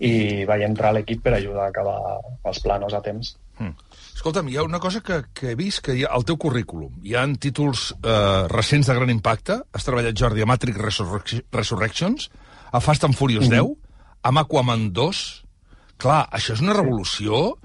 i 0.00 0.44
vaig 0.48 0.62
entrar 0.64 0.90
a 0.90 0.96
l'equip 0.96 1.20
per 1.22 1.34
ajudar 1.36 1.66
a 1.66 1.72
acabar 1.74 1.96
els 2.48 2.60
planos 2.64 2.94
a 2.96 3.02
temps. 3.04 3.34
Escolta'm, 4.14 4.48
hi 4.48 4.56
ha 4.56 4.62
una 4.64 4.78
cosa 4.80 5.02
que, 5.04 5.18
que 5.36 5.50
he 5.52 5.56
vist 5.58 5.82
que 5.84 5.92
hi 5.96 6.04
ha 6.06 6.14
al 6.16 6.24
teu 6.24 6.38
currículum. 6.40 6.94
Hi 7.04 7.12
ha 7.16 7.26
títols 7.40 7.90
eh, 8.00 8.46
recents 8.48 8.88
de 8.88 8.96
gran 8.96 9.12
impacte. 9.12 9.58
Has 9.76 9.84
treballat, 9.84 10.16
Jordi, 10.16 10.40
a 10.40 10.48
Matrix 10.48 10.80
Resurrec- 10.80 11.44
Resurrections, 11.52 12.30
a 12.72 12.80
Fast 12.80 13.04
and 13.04 13.16
Furious 13.18 13.48
10, 13.52 13.74
a 14.24 14.32
Aquaman 14.40 14.88
2. 14.96 15.20
Clar, 16.00 16.22
això 16.32 16.56
és 16.56 16.64
una 16.64 16.72
revolució 16.76 17.58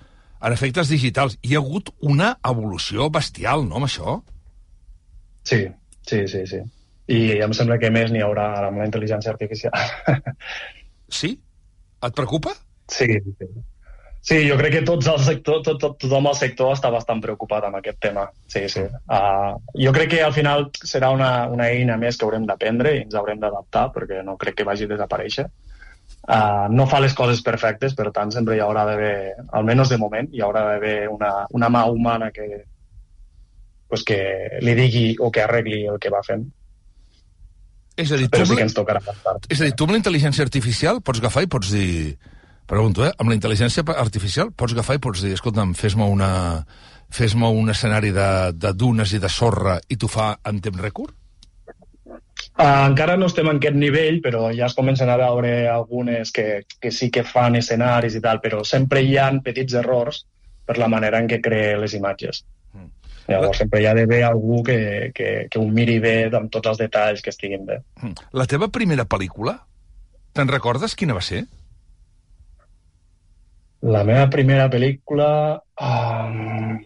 en 0.44 0.52
efectes 0.52 0.92
digitals. 0.92 1.38
Hi 1.42 1.56
ha 1.56 1.64
hagut 1.64 1.94
una 2.04 2.34
evolució 2.44 3.08
bestial, 3.10 3.64
no, 3.68 3.80
amb 3.80 3.88
això? 3.88 4.18
Sí, 5.48 5.64
sí, 6.08 6.26
sí, 6.28 6.44
sí. 6.52 6.60
I 7.12 7.20
em 7.46 7.54
sembla 7.54 7.78
que 7.82 7.92
més 7.94 8.12
n'hi 8.12 8.24
haurà 8.26 8.50
ara 8.58 8.72
amb 8.72 8.82
la 8.82 8.90
intel·ligència 8.90 9.34
artificial. 9.34 9.74
Sí? 11.16 11.36
Et 12.02 12.16
preocupa? 12.18 12.50
sí, 12.90 13.06
sí. 13.38 13.46
Sí, 14.26 14.40
jo 14.50 14.56
crec 14.58 14.72
que 14.74 14.82
tots 14.82 15.06
el 15.06 15.20
sector, 15.22 15.60
tot, 15.62 15.78
tot, 15.78 16.00
tothom 16.02 16.26
al 16.26 16.38
sector 16.38 16.72
està 16.74 16.90
bastant 16.90 17.20
preocupat 17.22 17.68
amb 17.68 17.78
aquest 17.78 18.00
tema. 18.02 18.24
Sí, 18.50 18.64
sí. 18.74 18.82
Uh, 19.06 19.54
jo 19.78 19.92
crec 19.94 20.10
que 20.16 20.24
al 20.26 20.34
final 20.34 20.66
serà 20.82 21.12
una, 21.14 21.28
una 21.54 21.68
eina 21.70 21.94
més 22.02 22.18
que 22.18 22.26
haurem 22.26 22.48
d'aprendre 22.50 22.96
i 22.96 23.04
ens 23.04 23.14
haurem 23.14 23.38
d'adaptar 23.44 23.84
perquè 23.94 24.24
no 24.26 24.34
crec 24.42 24.58
que 24.58 24.66
vagi 24.66 24.88
a 24.90 24.94
desaparèixer. 24.96 25.46
Uh, 26.26 26.66
no 26.74 26.88
fa 26.90 27.04
les 27.06 27.14
coses 27.14 27.46
perfectes, 27.46 27.94
per 27.94 28.10
tant 28.16 28.34
sempre 28.34 28.58
hi 28.58 28.64
haurà 28.66 28.88
d'haver, 28.90 29.16
almenys 29.62 29.94
de 29.94 30.02
moment, 30.02 30.34
hi 30.34 30.42
haurà 30.42 30.66
d'haver 30.72 30.98
una, 31.14 31.32
una 31.54 31.70
mà 31.70 31.86
humana 31.94 32.32
que, 32.34 32.64
pues 33.94 34.02
que 34.10 34.20
li 34.66 34.74
digui 34.74 35.08
o 35.22 35.30
que 35.30 35.46
arregli 35.46 35.84
el 35.86 36.02
que 36.02 36.10
va 36.10 36.26
fent. 36.26 36.48
És 37.96 38.12
a 38.12 38.20
dir, 38.20 38.28
tu, 38.32 38.44
sí 38.44 38.58
que 38.58 38.66
ens 38.66 38.76
tocarà 38.76 39.00
és 39.48 39.62
a 39.62 39.68
dir, 39.68 39.74
tu 39.78 39.86
amb 39.86 39.96
la 39.96 40.00
intel·ligència 40.02 40.44
artificial 40.44 41.00
pots 41.06 41.22
agafar 41.24 41.46
i 41.46 41.52
pots 41.52 41.72
dir... 41.72 42.16
Pregunto, 42.66 43.04
eh? 43.06 43.12
Amb 43.22 43.30
la 43.30 43.36
intel·ligència 43.38 43.86
artificial 43.94 44.50
pots 44.58 44.74
agafar 44.74 44.98
i 44.98 45.02
pots 45.04 45.22
dir, 45.24 45.36
escolta'm, 45.38 45.76
fes-me 45.78 46.08
una... 46.10 46.32
Fes-me 47.16 47.48
un 47.54 47.70
escenari 47.70 48.10
de, 48.12 48.30
de 48.58 48.72
dunes 48.74 49.14
i 49.14 49.20
de 49.22 49.30
sorra 49.30 49.78
i 49.94 49.96
t'ho 49.96 50.10
fa 50.10 50.32
en 50.50 50.58
temps 50.66 50.82
rècord? 50.82 51.14
Uh, 52.56 52.88
encara 52.88 53.16
no 53.20 53.30
estem 53.30 53.48
en 53.52 53.60
aquest 53.60 53.78
nivell, 53.78 54.18
però 54.24 54.50
ja 54.56 54.66
es 54.68 54.76
comencen 54.76 55.12
a 55.12 55.18
veure 55.22 55.54
algunes 55.70 56.34
que, 56.36 56.64
que 56.82 56.92
sí 56.92 57.12
que 57.14 57.24
fan 57.28 57.60
escenaris 57.60 58.18
i 58.18 58.24
tal, 58.24 58.42
però 58.44 58.64
sempre 58.68 59.04
hi 59.06 59.16
ha 59.22 59.30
petits 59.46 59.78
errors 59.80 60.24
per 60.66 60.80
la 60.82 60.90
manera 60.92 61.22
en 61.22 61.30
què 61.30 61.40
crea 61.46 61.78
les 61.80 61.94
imatges. 61.94 62.42
Llavors 63.26 63.58
sempre 63.58 63.82
hi 63.82 63.88
ha 63.90 63.94
d'haver 63.98 64.22
algú 64.28 64.62
que, 64.66 64.78
que, 65.16 65.30
que 65.50 65.60
ho 65.62 65.66
miri 65.74 65.98
bé 66.04 66.16
amb 66.30 66.52
tots 66.54 66.70
els 66.72 66.82
detalls 66.82 67.24
que 67.26 67.34
estiguin 67.34 67.66
bé. 67.66 67.80
Mm. 68.02 68.28
La 68.38 68.46
teva 68.50 68.70
primera 68.74 69.08
pel·lícula, 69.10 69.56
te'n 70.38 70.52
recordes 70.52 70.94
quina 71.00 71.18
va 71.18 71.24
ser? 71.26 71.46
La 73.86 74.04
meva 74.06 74.28
primera 74.34 74.68
pel·lícula... 74.74 75.30
Um, 75.78 76.78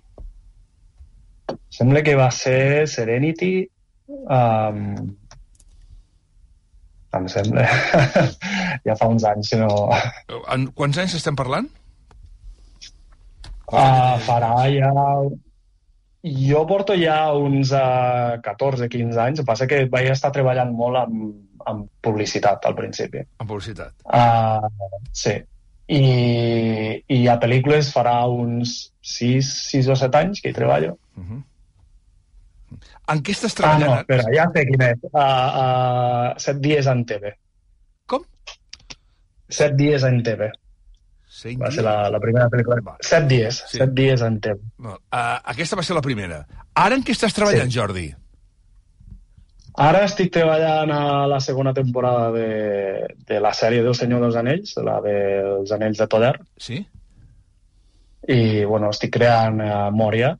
sembla 1.71 2.03
que 2.03 2.15
va 2.19 2.29
ser 2.35 2.87
Serenity. 2.91 3.53
Um, 4.09 4.79
em 7.19 7.27
sembla. 7.31 7.67
ja 8.87 8.95
fa 8.99 9.11
uns 9.11 9.27
anys, 9.27 9.53
no... 9.59 9.69
En 10.55 10.67
quants 10.77 10.99
anys 11.03 11.19
estem 11.19 11.37
parlant? 11.39 11.69
Uh, 13.69 14.15
farà 14.25 14.55
ja... 14.71 14.91
Jo 16.23 16.65
porto 16.67 16.95
ja 16.99 17.31
uns 17.33 17.71
uh, 17.71 18.39
14-15 18.43 19.19
anys, 19.23 19.39
el 19.39 19.45
que 19.45 19.47
passa 19.47 19.67
que 19.71 19.85
vaig 19.91 20.09
estar 20.11 20.31
treballant 20.35 20.73
molt 20.75 20.97
amb, 20.99 21.29
amb 21.65 21.85
publicitat 22.03 22.65
al 22.67 22.75
principi. 22.75 23.21
En 23.39 23.47
publicitat. 23.47 23.93
Uh, 24.03 24.67
sí. 25.15 25.37
I, 25.89 26.01
I 27.07 27.19
a 27.31 27.37
pel·lícules 27.41 27.87
farà 27.95 28.17
uns 28.29 28.91
6, 29.01 29.53
6 29.71 29.87
o 29.89 29.95
7 29.97 30.19
anys 30.19 30.41
que 30.43 30.51
hi 30.51 30.57
treballo. 30.57 30.97
Uh 31.17 31.23
-huh. 31.23 31.39
En 33.09 33.23
què 33.23 33.31
estàs 33.33 33.55
Ah, 33.63 33.79
no, 33.79 33.85
treballant? 33.85 33.99
espera, 34.01 34.23
ja 34.35 34.45
sé 34.53 34.65
quin 34.67 34.81
és. 34.81 34.97
Uh, 35.13 35.49
uh, 35.63 36.33
7 36.37 36.59
dies 36.59 36.85
en 36.87 37.05
TV. 37.05 37.33
Com? 38.05 38.25
7 39.49 39.75
dies 39.75 40.03
en 40.03 40.21
TV. 40.23 40.51
Cinc 41.29 41.61
Va 41.61 41.69
ser 41.71 41.83
la, 41.85 42.09
la 42.09 42.19
primera 42.19 42.47
pel·lícula. 42.49 42.79
Va. 42.85 42.95
7 43.05 43.27
dies, 43.29 43.59
Sí. 43.69 43.77
7 43.77 43.91
dies 43.93 44.21
en 44.25 44.39
TV. 44.41 44.57
No, 44.81 44.95
uh, 44.97 45.37
aquesta 45.53 45.77
va 45.77 45.83
ser 45.85 45.93
la 45.95 46.01
primera. 46.01 46.39
Ara 46.73 46.95
en 46.97 47.03
què 47.05 47.13
estàs 47.13 47.35
treballant, 47.37 47.69
Sí. 47.69 47.77
Jordi? 47.77 48.07
Ara 49.79 50.01
estic 50.03 50.31
treballant 50.33 50.89
a 50.91 51.27
la 51.29 51.37
segona 51.39 51.71
temporada 51.77 52.31
de, 52.33 52.47
de 53.29 53.37
la 53.39 53.53
sèrie 53.53 53.83
del 53.85 53.93
Senyor 53.95 54.19
dels 54.25 54.35
Anells, 54.41 54.73
la 54.83 54.97
dels 55.05 55.71
Anells 55.71 56.01
de 56.01 56.07
Poder, 56.11 56.33
Sí? 56.57 56.81
i 58.27 58.65
bueno, 58.65 58.89
estic 58.91 59.13
creant 59.13 59.61
uh, 59.63 59.87
Mòria. 59.95 60.33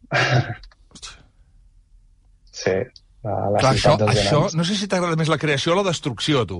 sí, 2.52 2.74
a 3.24 3.38
la 3.54 3.60
Clar, 3.62 3.74
això, 3.76 3.94
dels 4.02 4.18
això, 4.18 4.42
Anells. 4.42 4.56
no 4.60 4.66
sé 4.68 4.76
si 4.76 4.88
t'agrada 4.92 5.16
més 5.20 5.30
la 5.32 5.38
creació 5.38 5.74
o 5.74 5.80
la 5.80 5.88
destrucció, 5.88 6.42
a 6.44 6.50
tu. 6.50 6.60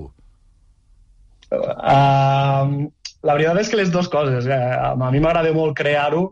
Uh, 1.50 2.88
la 3.22 3.34
veritat 3.36 3.58
és 3.60 3.68
que 3.68 3.76
les 3.80 3.90
dues 3.92 4.08
coses. 4.08 4.46
Eh? 4.46 4.58
A 4.80 4.94
mi 4.96 5.20
m'agrada 5.20 5.52
molt 5.56 5.76
crear-ho 5.76 6.22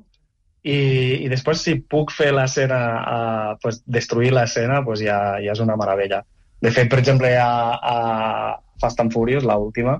i, 0.64 0.78
i 1.24 1.28
després 1.30 1.60
si 1.64 1.76
puc 1.80 2.10
fer 2.12 2.30
l'escena, 2.34 2.78
uh, 2.98 3.56
pues, 3.62 3.82
destruir 3.86 4.32
l'escena, 4.34 4.82
pues 4.84 5.00
ja, 5.04 5.38
ja 5.44 5.52
és 5.54 5.60
una 5.64 5.76
meravella. 5.76 6.22
De 6.60 6.72
fet, 6.74 6.88
per 6.90 6.98
exemple, 6.98 7.30
a, 7.38 7.76
a 7.78 7.96
Fast 8.82 9.00
and 9.00 9.12
Furious, 9.14 9.44
la 9.46 9.56
última, 9.58 9.98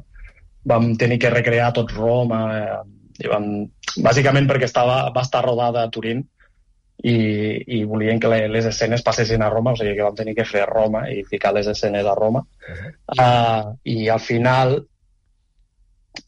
vam 0.68 0.90
tenir 0.99 1.18
que 1.23 1.30
recrear 1.30 1.71
tot 1.76 1.92
Roma, 1.95 2.40
eh, 2.59 3.23
i 3.25 3.30
vam, 3.30 3.47
bàsicament 4.04 4.49
perquè 4.50 4.66
estava, 4.66 5.04
va 5.14 5.23
estar 5.25 5.45
rodada 5.47 5.85
a 5.85 5.90
Turín 5.95 6.25
i, 7.02 7.14
i 7.78 7.85
volien 7.87 8.18
que 8.21 8.28
le- 8.30 8.49
les 8.50 8.66
escenes 8.66 9.02
passessin 9.07 9.42
a 9.42 9.49
Roma, 9.50 9.73
o 9.73 9.78
sigui 9.78 9.95
que 9.97 10.02
vam 10.07 10.16
tenir 10.18 10.35
que 10.35 10.45
fer 10.47 10.66
Roma 10.66 11.04
i 11.11 11.23
ficar 11.30 11.52
les 11.54 11.66
escenes 11.71 12.07
a 12.07 12.14
Roma. 12.18 12.42
Uh, 13.14 13.75
I 13.87 14.09
al 14.11 14.21
final 14.21 14.80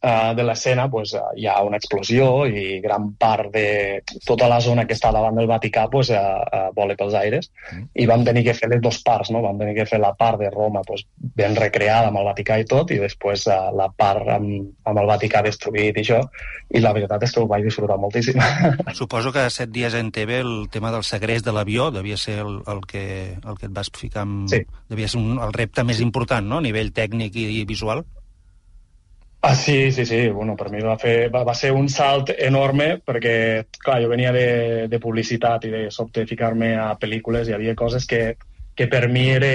uh, 0.02 0.32
de 0.36 0.44
l'escena 0.46 0.88
pues, 0.90 1.14
uh, 1.14 1.30
hi 1.36 1.46
ha 1.46 1.60
una 1.66 1.78
explosió 1.80 2.46
i 2.46 2.80
gran 2.84 3.12
part 3.20 3.52
de 3.54 4.02
tota 4.26 4.48
la 4.50 4.60
zona 4.60 4.86
que 4.86 4.96
està 4.98 5.12
davant 5.12 5.36
del 5.36 5.50
Vaticà 5.50 5.88
pues, 5.92 6.10
uh, 6.14 6.40
uh, 6.44 6.68
vola 6.76 6.96
pels 6.98 7.14
aires 7.14 7.50
Mm. 7.70 7.86
i 8.02 8.06
vam 8.08 8.24
tenir 8.24 8.42
que 8.46 8.54
fer 8.56 8.68
les 8.70 8.80
dues 8.82 8.98
parts, 9.06 9.30
no? 9.30 9.42
vam 9.44 9.58
tenir 9.58 9.74
que 9.76 9.86
fer 9.86 10.00
la 10.02 10.12
part 10.18 10.40
de 10.40 10.50
Roma 10.50 10.82
pues, 10.86 11.04
ben 11.36 11.54
recreada 11.56 12.08
amb 12.08 12.18
el 12.18 12.26
Vaticà 12.26 12.58
i 12.60 12.66
tot 12.66 12.90
i 12.90 12.98
després 12.98 13.46
uh, 13.46 13.70
la 13.76 13.88
part 13.94 14.26
amb, 14.36 14.72
amb 14.84 15.02
el 15.02 15.10
Vaticà 15.10 15.42
destruït 15.46 15.98
i 15.98 16.04
això 16.04 16.20
i 16.70 16.82
la 16.82 16.92
veritat 16.96 17.22
és 17.26 17.34
que 17.34 17.42
ho 17.42 17.48
vaig 17.50 17.66
disfrutar 17.66 17.98
moltíssim. 18.00 18.40
Suposo 19.00 19.32
que 19.34 19.46
set 19.50 19.70
dies 19.74 19.94
en 19.98 20.10
TV 20.14 20.40
el 20.40 20.68
tema 20.70 20.92
del 20.94 21.04
segrest 21.06 21.46
de 21.46 21.54
l'avió 21.54 21.90
devia 21.94 22.16
ser 22.16 22.40
el, 22.44 22.60
el, 22.66 22.84
que, 22.86 23.04
el 23.38 23.58
que 23.58 23.68
et 23.68 23.74
vas 23.74 23.90
ficar 23.96 24.24
amb... 24.26 24.48
Sí. 24.50 24.62
Devia 24.90 25.08
ser 25.10 25.20
un, 25.20 25.38
el 25.42 25.52
repte 25.54 25.84
més 25.86 26.00
important, 26.02 26.46
no?, 26.46 26.58
a 26.58 26.66
nivell 26.66 26.94
tècnic 26.96 27.36
i, 27.38 27.46
i 27.60 27.66
visual. 27.68 28.04
Ah, 29.42 29.54
sí, 29.54 29.90
sí, 29.90 30.04
sí. 30.04 30.28
Bueno, 30.28 30.54
per 30.56 30.68
mi 30.70 30.82
va, 30.84 30.98
fer, 31.00 31.30
va, 31.32 31.42
va 31.48 31.54
ser 31.56 31.70
un 31.72 31.88
salt 31.88 32.28
enorme 32.36 32.98
perquè, 33.00 33.64
clar, 33.80 34.02
jo 34.02 34.10
venia 34.10 34.32
de, 34.36 34.86
de 34.92 34.98
publicitat 35.00 35.64
i 35.64 35.70
de 35.72 35.82
sobte 35.90 36.26
ficar-me 36.28 36.74
a 36.76 36.90
pel·lícules 37.00 37.48
i 37.48 37.54
hi 37.54 37.56
havia 37.56 37.74
coses 37.78 38.04
que, 38.06 38.36
que 38.76 38.86
per 38.92 39.06
mi 39.08 39.30
era, 39.32 39.48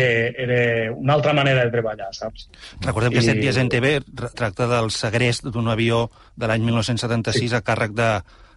era 0.46 0.58
una 0.96 1.14
altra 1.14 1.36
manera 1.38 1.68
de 1.68 1.72
treballar, 1.76 2.10
saps? 2.18 2.48
Recordem 2.82 3.14
que 3.14 3.22
I- 3.22 3.28
set 3.30 3.38
dies 3.44 3.62
en 3.62 3.70
TV 3.70 4.00
tracta 4.34 4.66
del 4.74 4.90
segrest 4.90 5.46
d'un 5.54 5.70
avió 5.70 6.08
de 6.36 6.50
l'any 6.50 6.66
1976 6.66 7.54
a 7.54 7.62
càrrec 7.62 7.94
de 7.94 8.10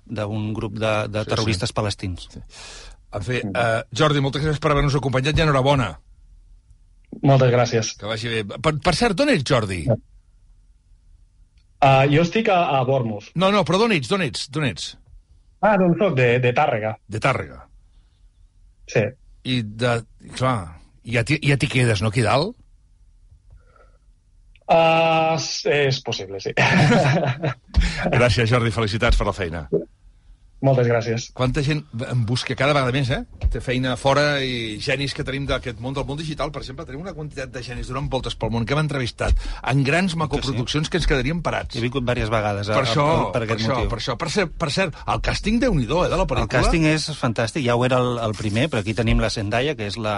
d'un 0.09 0.55
grup 0.57 0.79
de, 0.81 0.95
de 1.13 1.21
Sí, 1.27 1.29
terroristes 1.35 1.73
palestins. 1.77 2.25
En 3.13 3.23
fi, 3.27 3.43
uh, 3.45 3.83
Jordi, 3.93 4.23
moltes 4.25 4.41
gràcies 4.41 4.61
per 4.65 4.71
haver-nos 4.73 4.97
acompanyat 4.97 5.37
i 5.37 5.45
enhorabona. 5.45 5.91
Moltes 7.21 7.51
gràcies. 7.53 7.91
Que 8.01 8.09
vagi 8.09 8.31
bé. 8.33 8.41
Per, 8.49 8.73
per 8.81 8.95
cert, 8.97 9.17
d'on 9.21 9.29
ets, 9.33 9.45
Jordi? 9.45 9.83
Uh, 11.79 12.05
jo 12.11 12.25
estic 12.27 12.49
a, 12.51 12.59
a 12.79 12.85
Bournemouth. 12.87 13.31
No, 13.39 13.53
no, 13.55 13.63
però 13.67 13.79
d'on 13.79 13.95
ets, 13.95 14.11
d'on 14.11 14.25
ets, 14.25 14.49
d'on 14.51 14.67
ets? 14.67 14.93
Ah, 15.63 15.77
doncs 15.79 15.99
soc 16.01 16.17
de, 16.19 16.27
de 16.43 16.53
Tàrrega. 16.55 16.97
De 17.07 17.21
Tàrrega. 17.23 17.61
Sí. 18.91 19.05
I 19.47 19.61
de... 19.63 19.99
Clar, 20.39 20.57
ja 21.07 21.23
t'hi 21.27 21.39
ja 21.47 21.59
quedes, 21.61 22.03
no, 22.03 22.11
aquí 22.11 22.25
dalt? 22.27 22.57
Uh, 24.69 25.39
és 25.73 26.01
possible, 26.05 26.41
sí. 26.45 26.53
Gràcies, 28.19 28.51
Jordi, 28.51 28.75
felicitats 28.75 29.17
per 29.17 29.29
la 29.31 29.37
feina. 29.37 29.63
Moltes 30.65 30.89
gràcies. 30.91 31.29
Quanta 31.39 31.63
gent 31.63 31.85
en 32.03 32.25
busca 32.27 32.57
cada 32.59 32.75
vegada 32.75 32.91
més, 32.95 33.11
eh? 33.15 33.21
Té 33.53 33.61
feina 33.63 33.93
fora 34.01 34.41
i 34.43 34.79
genis 34.83 35.15
que 35.15 35.23
tenim 35.27 35.47
d'aquest 35.47 35.79
món, 35.79 35.95
del 35.95 36.07
món 36.09 36.19
digital, 36.19 36.51
per 36.51 36.65
exemple, 36.65 36.87
tenim 36.89 37.05
una 37.05 37.15
quantitat 37.15 37.53
de 37.55 37.63
genis 37.63 37.87
donant 37.93 38.09
voltes 38.11 38.35
pel 38.35 38.51
món 38.51 38.67
que 38.67 38.75
hem 38.75 38.83
entrevistat 38.83 39.39
en 39.63 39.85
grans 39.87 40.17
macoproduccions 40.19 40.91
que 40.91 40.99
ens 40.99 41.07
quedaríem 41.07 41.45
parats. 41.47 41.79
He 41.79 41.85
vingut 41.85 42.03
diverses 42.03 42.33
vegades 42.35 42.73
a, 42.73 42.75
Per 42.75 42.89
això, 42.89 43.07
a, 43.07 43.23
per 43.31 43.33
per, 43.39 43.45
aquest 43.47 43.63
això, 43.63 43.77
motiu. 43.77 43.93
per 43.95 44.01
això. 44.03 44.19
Per 44.19 44.31
cert, 44.35 44.55
per 44.59 44.71
cert, 44.75 44.99
el 45.07 45.23
càsting 45.31 45.63
déu 45.63 45.79
nhi 45.79 45.87
eh, 45.87 46.11
de 46.11 46.19
la 46.19 46.27
pel·lícula. 46.27 46.49
El 46.49 46.55
càsting 46.59 46.91
és 46.91 47.07
fantàstic, 47.15 47.63
ja 47.69 47.79
ho 47.79 47.87
era 47.87 48.03
el, 48.03 48.17
el 48.27 48.35
primer, 48.39 48.67
però 48.73 48.83
aquí 48.83 48.99
tenim 48.99 49.23
la 49.23 49.31
Zendaya, 49.31 49.79
que 49.79 49.87
és 49.87 49.97
la, 50.01 50.17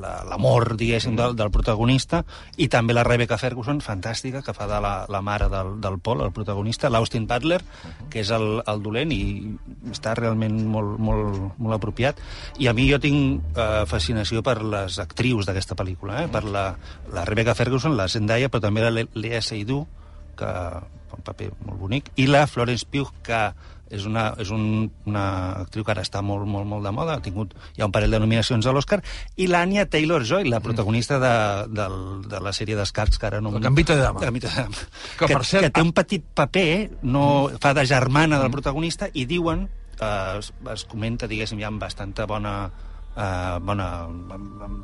la- 0.00 0.22
l'amor, 0.28 0.76
diguéssim, 0.76 1.16
del, 1.16 1.34
del 1.36 1.50
protagonista, 1.50 2.22
i 2.56 2.68
també 2.72 2.94
la 2.94 3.04
Rebecca 3.06 3.38
Ferguson, 3.38 3.80
fantàstica, 3.80 4.42
que 4.44 4.54
fa 4.56 4.66
de 4.70 4.80
la, 4.84 4.92
la 5.08 5.20
mare 5.24 5.48
del, 5.52 5.74
del 5.80 5.98
Paul, 5.98 6.22
el 6.26 6.32
protagonista, 6.36 6.90
l'Austin 6.92 7.26
Butler, 7.26 7.60
que 8.12 8.20
és 8.24 8.30
el, 8.34 8.60
el 8.66 8.82
dolent, 8.84 9.12
i 9.12 9.56
està 9.92 10.14
realment 10.18 10.58
molt, 10.68 10.98
molt, 10.98 11.38
molt 11.58 11.76
apropiat. 11.78 12.20
I 12.58 12.68
a 12.68 12.74
mi 12.76 12.88
jo 12.90 13.00
tinc 13.02 13.56
eh, 13.56 13.84
fascinació 13.90 14.42
per 14.46 14.58
les 14.62 14.98
actrius 15.02 15.46
d'aquesta 15.48 15.76
pel·lícula, 15.78 16.22
eh? 16.24 16.28
per 16.32 16.44
la, 16.44 16.66
la 17.12 17.24
Rebecca 17.28 17.54
Ferguson, 17.58 17.96
la 17.96 18.08
Zendaya, 18.08 18.48
però 18.52 18.62
també 18.68 18.84
la 18.84 18.90
Le- 18.94 19.08
Lea 19.14 19.40
Seydoux, 19.42 19.86
que 20.36 20.44
fa 21.06 21.16
un 21.16 21.22
paper 21.24 21.50
molt 21.64 21.78
bonic, 21.80 22.10
i 22.20 22.26
la 22.28 22.46
Florence 22.50 22.84
Pugh, 22.90 23.08
que 23.24 23.38
és 23.90 24.06
una, 24.08 24.28
és 24.42 24.50
un, 24.54 24.90
una 25.06 25.24
actriu 25.62 25.84
que 25.86 25.92
ara 25.94 26.02
està 26.06 26.22
molt, 26.24 26.46
molt, 26.50 26.66
molt 26.68 26.86
de 26.86 26.92
moda, 26.94 27.16
ha 27.16 27.22
tingut 27.22 27.54
ja 27.76 27.86
un 27.86 27.94
parell 27.94 28.14
de 28.16 28.20
nominacions 28.22 28.66
a 28.66 28.74
l'Oscar, 28.74 29.00
i 29.36 29.46
l'Anya 29.50 29.86
Taylor-Joy, 29.90 30.48
la 30.50 30.60
protagonista 30.64 31.20
de, 31.22 31.34
de, 31.70 31.86
de 32.26 32.42
la 32.42 32.54
sèrie 32.56 32.78
d'escacs 32.78 33.20
que 33.20 33.30
ara 33.30 33.40
no... 33.44 33.54
La 33.54 33.62
Gambita 33.68 33.96
de 33.96 34.02
Dama. 34.02 34.20
La 34.20 34.30
Gambita 34.30 34.50
de 34.50 34.66
Dama. 34.66 34.88
Que, 35.20 35.30
per 35.30 35.44
cert, 35.44 35.68
que 35.68 35.72
té 35.78 35.86
un 35.86 35.94
petit 35.96 36.26
paper, 36.40 36.68
no, 37.06 37.26
fa 37.62 37.74
de 37.78 37.86
germana 37.86 38.40
del 38.42 38.52
protagonista, 38.54 39.10
i 39.14 39.26
diuen, 39.30 39.68
eh, 40.00 40.10
es, 40.40 40.52
es 40.74 40.86
comenta, 40.90 41.30
diguéssim, 41.30 41.62
ja 41.62 41.70
amb 41.70 41.82
bastanta 41.82 42.26
bona 42.26 42.56
eh, 43.16 43.58
bona, 43.62 43.88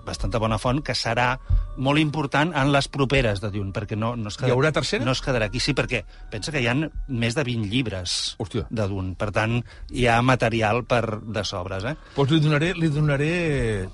bastanta 0.07 0.41
bona 0.43 0.59
font, 0.59 0.83
que 0.85 0.97
serà 0.97 1.37
molt 1.77 2.01
important 2.03 2.53
en 2.59 2.73
les 2.73 2.89
properes 2.93 3.41
de 3.41 3.51
Dune, 3.53 3.73
perquè 3.73 3.97
no, 3.97 4.15
no 4.17 4.33
es 4.33 4.39
Hi 4.43 4.53
haurà 4.53 4.73
tercera? 4.75 5.05
No 5.07 5.15
es 5.15 5.23
quedarà 5.25 5.47
aquí, 5.49 5.61
sí, 5.63 5.75
perquè 5.77 6.03
pensa 6.33 6.53
que 6.53 6.61
hi 6.61 6.69
ha 6.69 6.75
més 6.75 7.37
de 7.37 7.45
20 7.47 7.71
llibres 7.71 8.17
Hòstia. 8.43 8.67
de 8.71 8.89
Dune, 8.91 9.15
per 9.19 9.31
tant, 9.35 9.59
hi 9.93 10.07
ha 10.11 10.19
material 10.25 10.83
per 10.89 11.21
de 11.23 11.45
sobres, 11.49 11.87
eh? 11.89 11.95
Doncs 12.17 12.35
li 12.35 12.41
donaré, 12.45 12.73
li 12.77 12.91
donaré... 12.93 13.33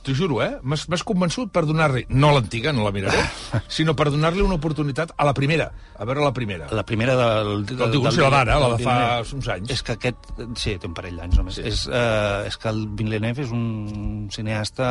T'ho 0.02 0.14
juro, 0.16 0.40
eh? 0.44 0.56
M'has 0.62 1.04
convençut 1.06 1.52
per 1.54 1.64
donar-li, 1.68 2.06
no 2.10 2.32
l'antiga, 2.34 2.72
no 2.72 2.86
la 2.86 2.94
miraré, 2.94 3.20
sinó 3.78 3.94
per 3.98 4.08
donar-li 4.14 4.44
una 4.44 4.58
oportunitat 4.58 5.14
a 5.16 5.28
la 5.28 5.34
primera, 5.36 5.70
a 5.98 6.08
veure 6.08 6.24
la 6.24 6.32
primera. 6.34 6.70
La 6.74 6.86
primera 6.86 7.16
del... 7.18 7.64
del, 7.68 7.84
dic 7.94 8.10
si 8.14 8.22
la 8.24 8.32
d'ara, 8.34 8.58
la 8.62 8.72
de 8.74 8.82
fa 8.84 8.98
uns 9.22 9.52
anys. 9.54 9.74
És 9.76 9.84
que 9.84 9.98
aquest... 9.98 10.30
Sí, 10.58 10.74
té 10.80 10.88
un 10.88 10.96
parell 10.96 11.18
d'anys 11.20 11.38
només. 11.38 11.58
Sí. 11.58 11.66
És, 11.68 11.84
eh, 11.90 12.48
és 12.48 12.58
que 12.60 12.70
el 12.72 12.84
Villeneuve 12.98 13.44
és 13.44 13.54
un 13.54 14.27
cineasta 14.34 14.88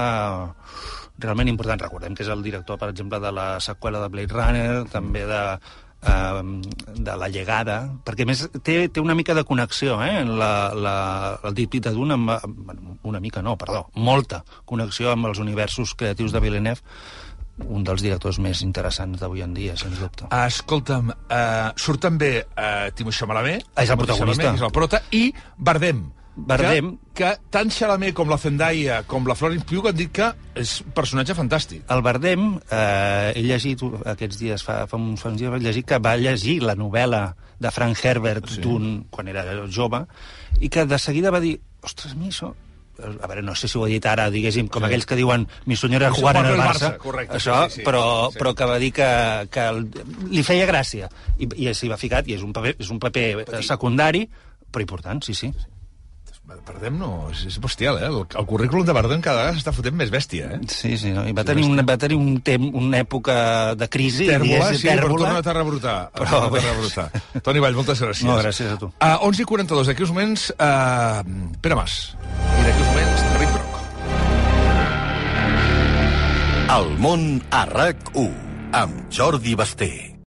realment 1.18 1.50
important. 1.50 1.82
Recordem 1.82 2.16
que 2.16 2.26
és 2.26 2.32
el 2.34 2.46
director, 2.46 2.78
per 2.78 2.92
exemple, 2.94 3.20
de 3.24 3.34
la 3.34 3.50
seqüela 3.64 4.04
de 4.04 4.10
Blade 4.14 4.34
Runner, 4.34 4.72
també 4.94 5.26
de 5.30 5.42
eh, 6.02 6.42
de 6.94 7.16
la 7.18 7.30
llegada, 7.30 7.78
perquè 8.06 8.26
més 8.28 8.46
té, 8.64 8.88
té 8.90 9.04
una 9.04 9.16
mica 9.18 9.36
de 9.38 9.46
connexió, 9.48 10.00
eh? 10.04 10.24
La, 10.26 10.74
la, 10.74 10.98
el 11.44 11.58
amb, 12.12 12.30
amb, 12.36 13.00
una 13.04 13.20
mica 13.20 13.42
no, 13.42 13.58
perdó, 13.58 13.88
molta 13.96 14.44
connexió 14.66 15.12
amb 15.12 15.26
els 15.28 15.40
universos 15.40 15.96
creatius 15.96 16.32
de 16.32 16.40
Villeneuve, 16.40 16.82
un 17.66 17.84
dels 17.84 18.04
directors 18.06 18.38
més 18.40 18.62
interessants 18.62 19.20
d'avui 19.20 19.42
en 19.42 19.54
dia, 19.54 19.76
sens 19.78 19.98
dubte. 19.98 20.28
Escolta'm, 20.30 21.10
uh, 21.10 21.72
surt 21.76 22.04
també 22.06 22.32
uh, 22.44 22.92
Timothée 22.94 23.18
Chalamet. 23.18 23.66
És 23.74 23.90
el 23.90 23.98
protagonista. 23.98 24.44
Chalamet, 24.44 24.62
és 24.62 24.68
el 24.68 24.76
prota, 24.76 25.02
i 25.12 25.32
Bardem. 25.58 26.06
Bardem. 26.38 26.92
Que, 27.18 27.24
que 27.24 27.50
tant 27.50 27.72
Chalamet 27.74 28.14
com 28.16 28.30
la 28.30 28.38
Zendaya 28.38 29.00
com 29.10 29.26
la 29.28 29.36
Florence 29.36 29.66
Pugh 29.66 29.90
han 29.90 29.98
dit 29.98 30.12
que 30.14 30.28
és 30.56 30.76
un 30.86 30.94
personatge 30.96 31.34
fantàstic. 31.38 31.82
El 31.94 32.04
Bardem, 32.06 32.52
eh, 32.70 33.34
he 33.36 33.42
llegit 33.42 33.82
aquests 34.06 34.38
dies, 34.40 34.64
fa, 34.64 34.84
fa 34.88 35.00
uns, 35.02 35.24
fa 35.24 35.32
uns 35.34 35.42
dies, 35.42 35.52
vaig 35.52 35.66
llegir 35.66 35.84
que 35.90 35.98
va 35.98 36.16
llegir 36.22 36.60
la 36.62 36.78
novel·la 36.78 37.24
de 37.58 37.72
Frank 37.74 38.06
Herbert 38.06 38.52
sí. 38.54 38.62
quan 39.10 39.28
era 39.28 39.44
jove, 39.74 40.06
i 40.62 40.70
que 40.70 40.86
de 40.86 41.00
seguida 41.02 41.34
va 41.34 41.42
dir, 41.42 41.58
ostres, 41.82 42.14
mi 42.16 42.30
això 42.30 42.54
a 42.98 43.28
veure, 43.28 43.44
no 43.46 43.54
sé 43.54 43.68
si 43.70 43.78
ho 43.78 43.86
he 43.86 43.92
dit 43.92 44.06
ara, 44.10 44.30
diguéssim, 44.34 44.68
com 44.68 44.82
Sí. 44.82 44.88
sí. 44.88 44.90
aquells 44.90 45.06
que 45.06 45.16
diuen 45.16 45.48
mi 45.66 45.76
era 45.94 46.10
Mi 46.10 46.16
jugar 46.16 46.36
en 46.38 46.46
el 46.48 46.58
Barça, 46.58 46.92
Barça, 46.94 46.98
correcte, 46.98 47.38
això, 47.38 47.66
sí, 47.66 47.70
sí, 47.70 47.76
sí. 47.82 47.86
però, 47.86 48.32
Sí. 48.32 48.40
però 48.40 48.56
que 48.56 48.66
va 48.66 48.78
dir 48.80 48.92
que, 48.92 49.48
que 49.52 49.60
el, 49.68 49.88
li 50.32 50.44
feia 50.44 50.66
gràcia, 50.66 51.10
i, 51.38 51.48
i 51.68 51.74
s'hi 51.74 51.88
va 51.90 51.98
ficat, 51.98 52.28
i 52.28 52.34
és 52.34 52.42
un 52.42 52.54
paper, 52.54 52.76
és 52.80 52.90
un 52.90 53.00
paper 53.00 53.46
eh, 53.46 53.62
secundari, 53.62 54.28
però 54.72 54.82
important, 54.82 55.24
sí, 55.24 55.34
sí. 55.34 55.54
Bardem 56.48 56.96
no, 56.96 57.28
és, 57.32 57.42
és 57.50 57.58
bestial, 57.60 57.98
eh? 58.00 58.08
El, 58.08 58.22
el 58.40 58.46
currículum 58.48 58.86
de 58.88 58.94
Bardem 58.96 59.20
cada 59.24 59.42
vegada 59.42 59.58
s'està 59.58 59.74
fotent 59.76 59.96
més 60.00 60.12
bèstia, 60.14 60.48
eh? 60.56 60.60
Sí, 60.72 60.94
sí, 61.00 61.12
no? 61.16 61.26
I 61.28 61.34
va 61.36 61.44
tenir, 61.48 61.66
una, 61.68 61.84
va 61.84 61.98
tenir 62.00 62.16
un 62.20 62.38
temps, 62.46 62.70
una 62.78 63.02
època 63.04 63.36
de 63.76 63.88
crisi, 63.92 64.30
Tèrbola, 64.30 64.70
sí, 64.74 64.88
però 64.88 65.02
tèrbola. 65.10 65.26
torna 65.26 65.42
a 65.44 65.46
terrebrotar. 65.48 65.98
Però 66.16 66.26
Però, 66.30 66.40
a 66.48 66.52
terrebrotar. 66.56 67.08
Toni 67.44 67.60
Vall, 67.64 67.76
moltes 67.76 68.00
gràcies. 68.04 68.24
No, 68.30 68.38
gràcies 68.40 68.72
a 68.72 68.80
tu. 68.80 68.92
A 69.04 69.18
11 69.28 69.44
i 69.44 69.48
42, 69.52 69.92
d'aquí 69.92 70.08
uns 70.08 70.14
moments, 70.16 70.48
uh, 70.56 71.24
Pere 71.64 71.76
Mas. 71.80 71.98
I 72.16 72.64
d'aquí 72.64 72.80
uns 72.80 72.92
moments, 72.94 73.26
Ric 73.44 73.56
Broc. 73.56 73.74
El 76.78 76.94
món 77.04 77.28
a 77.52 77.66
RAC1 77.68 78.32
amb 78.84 79.08
Jordi 79.12 79.56
Basté. 79.60 80.17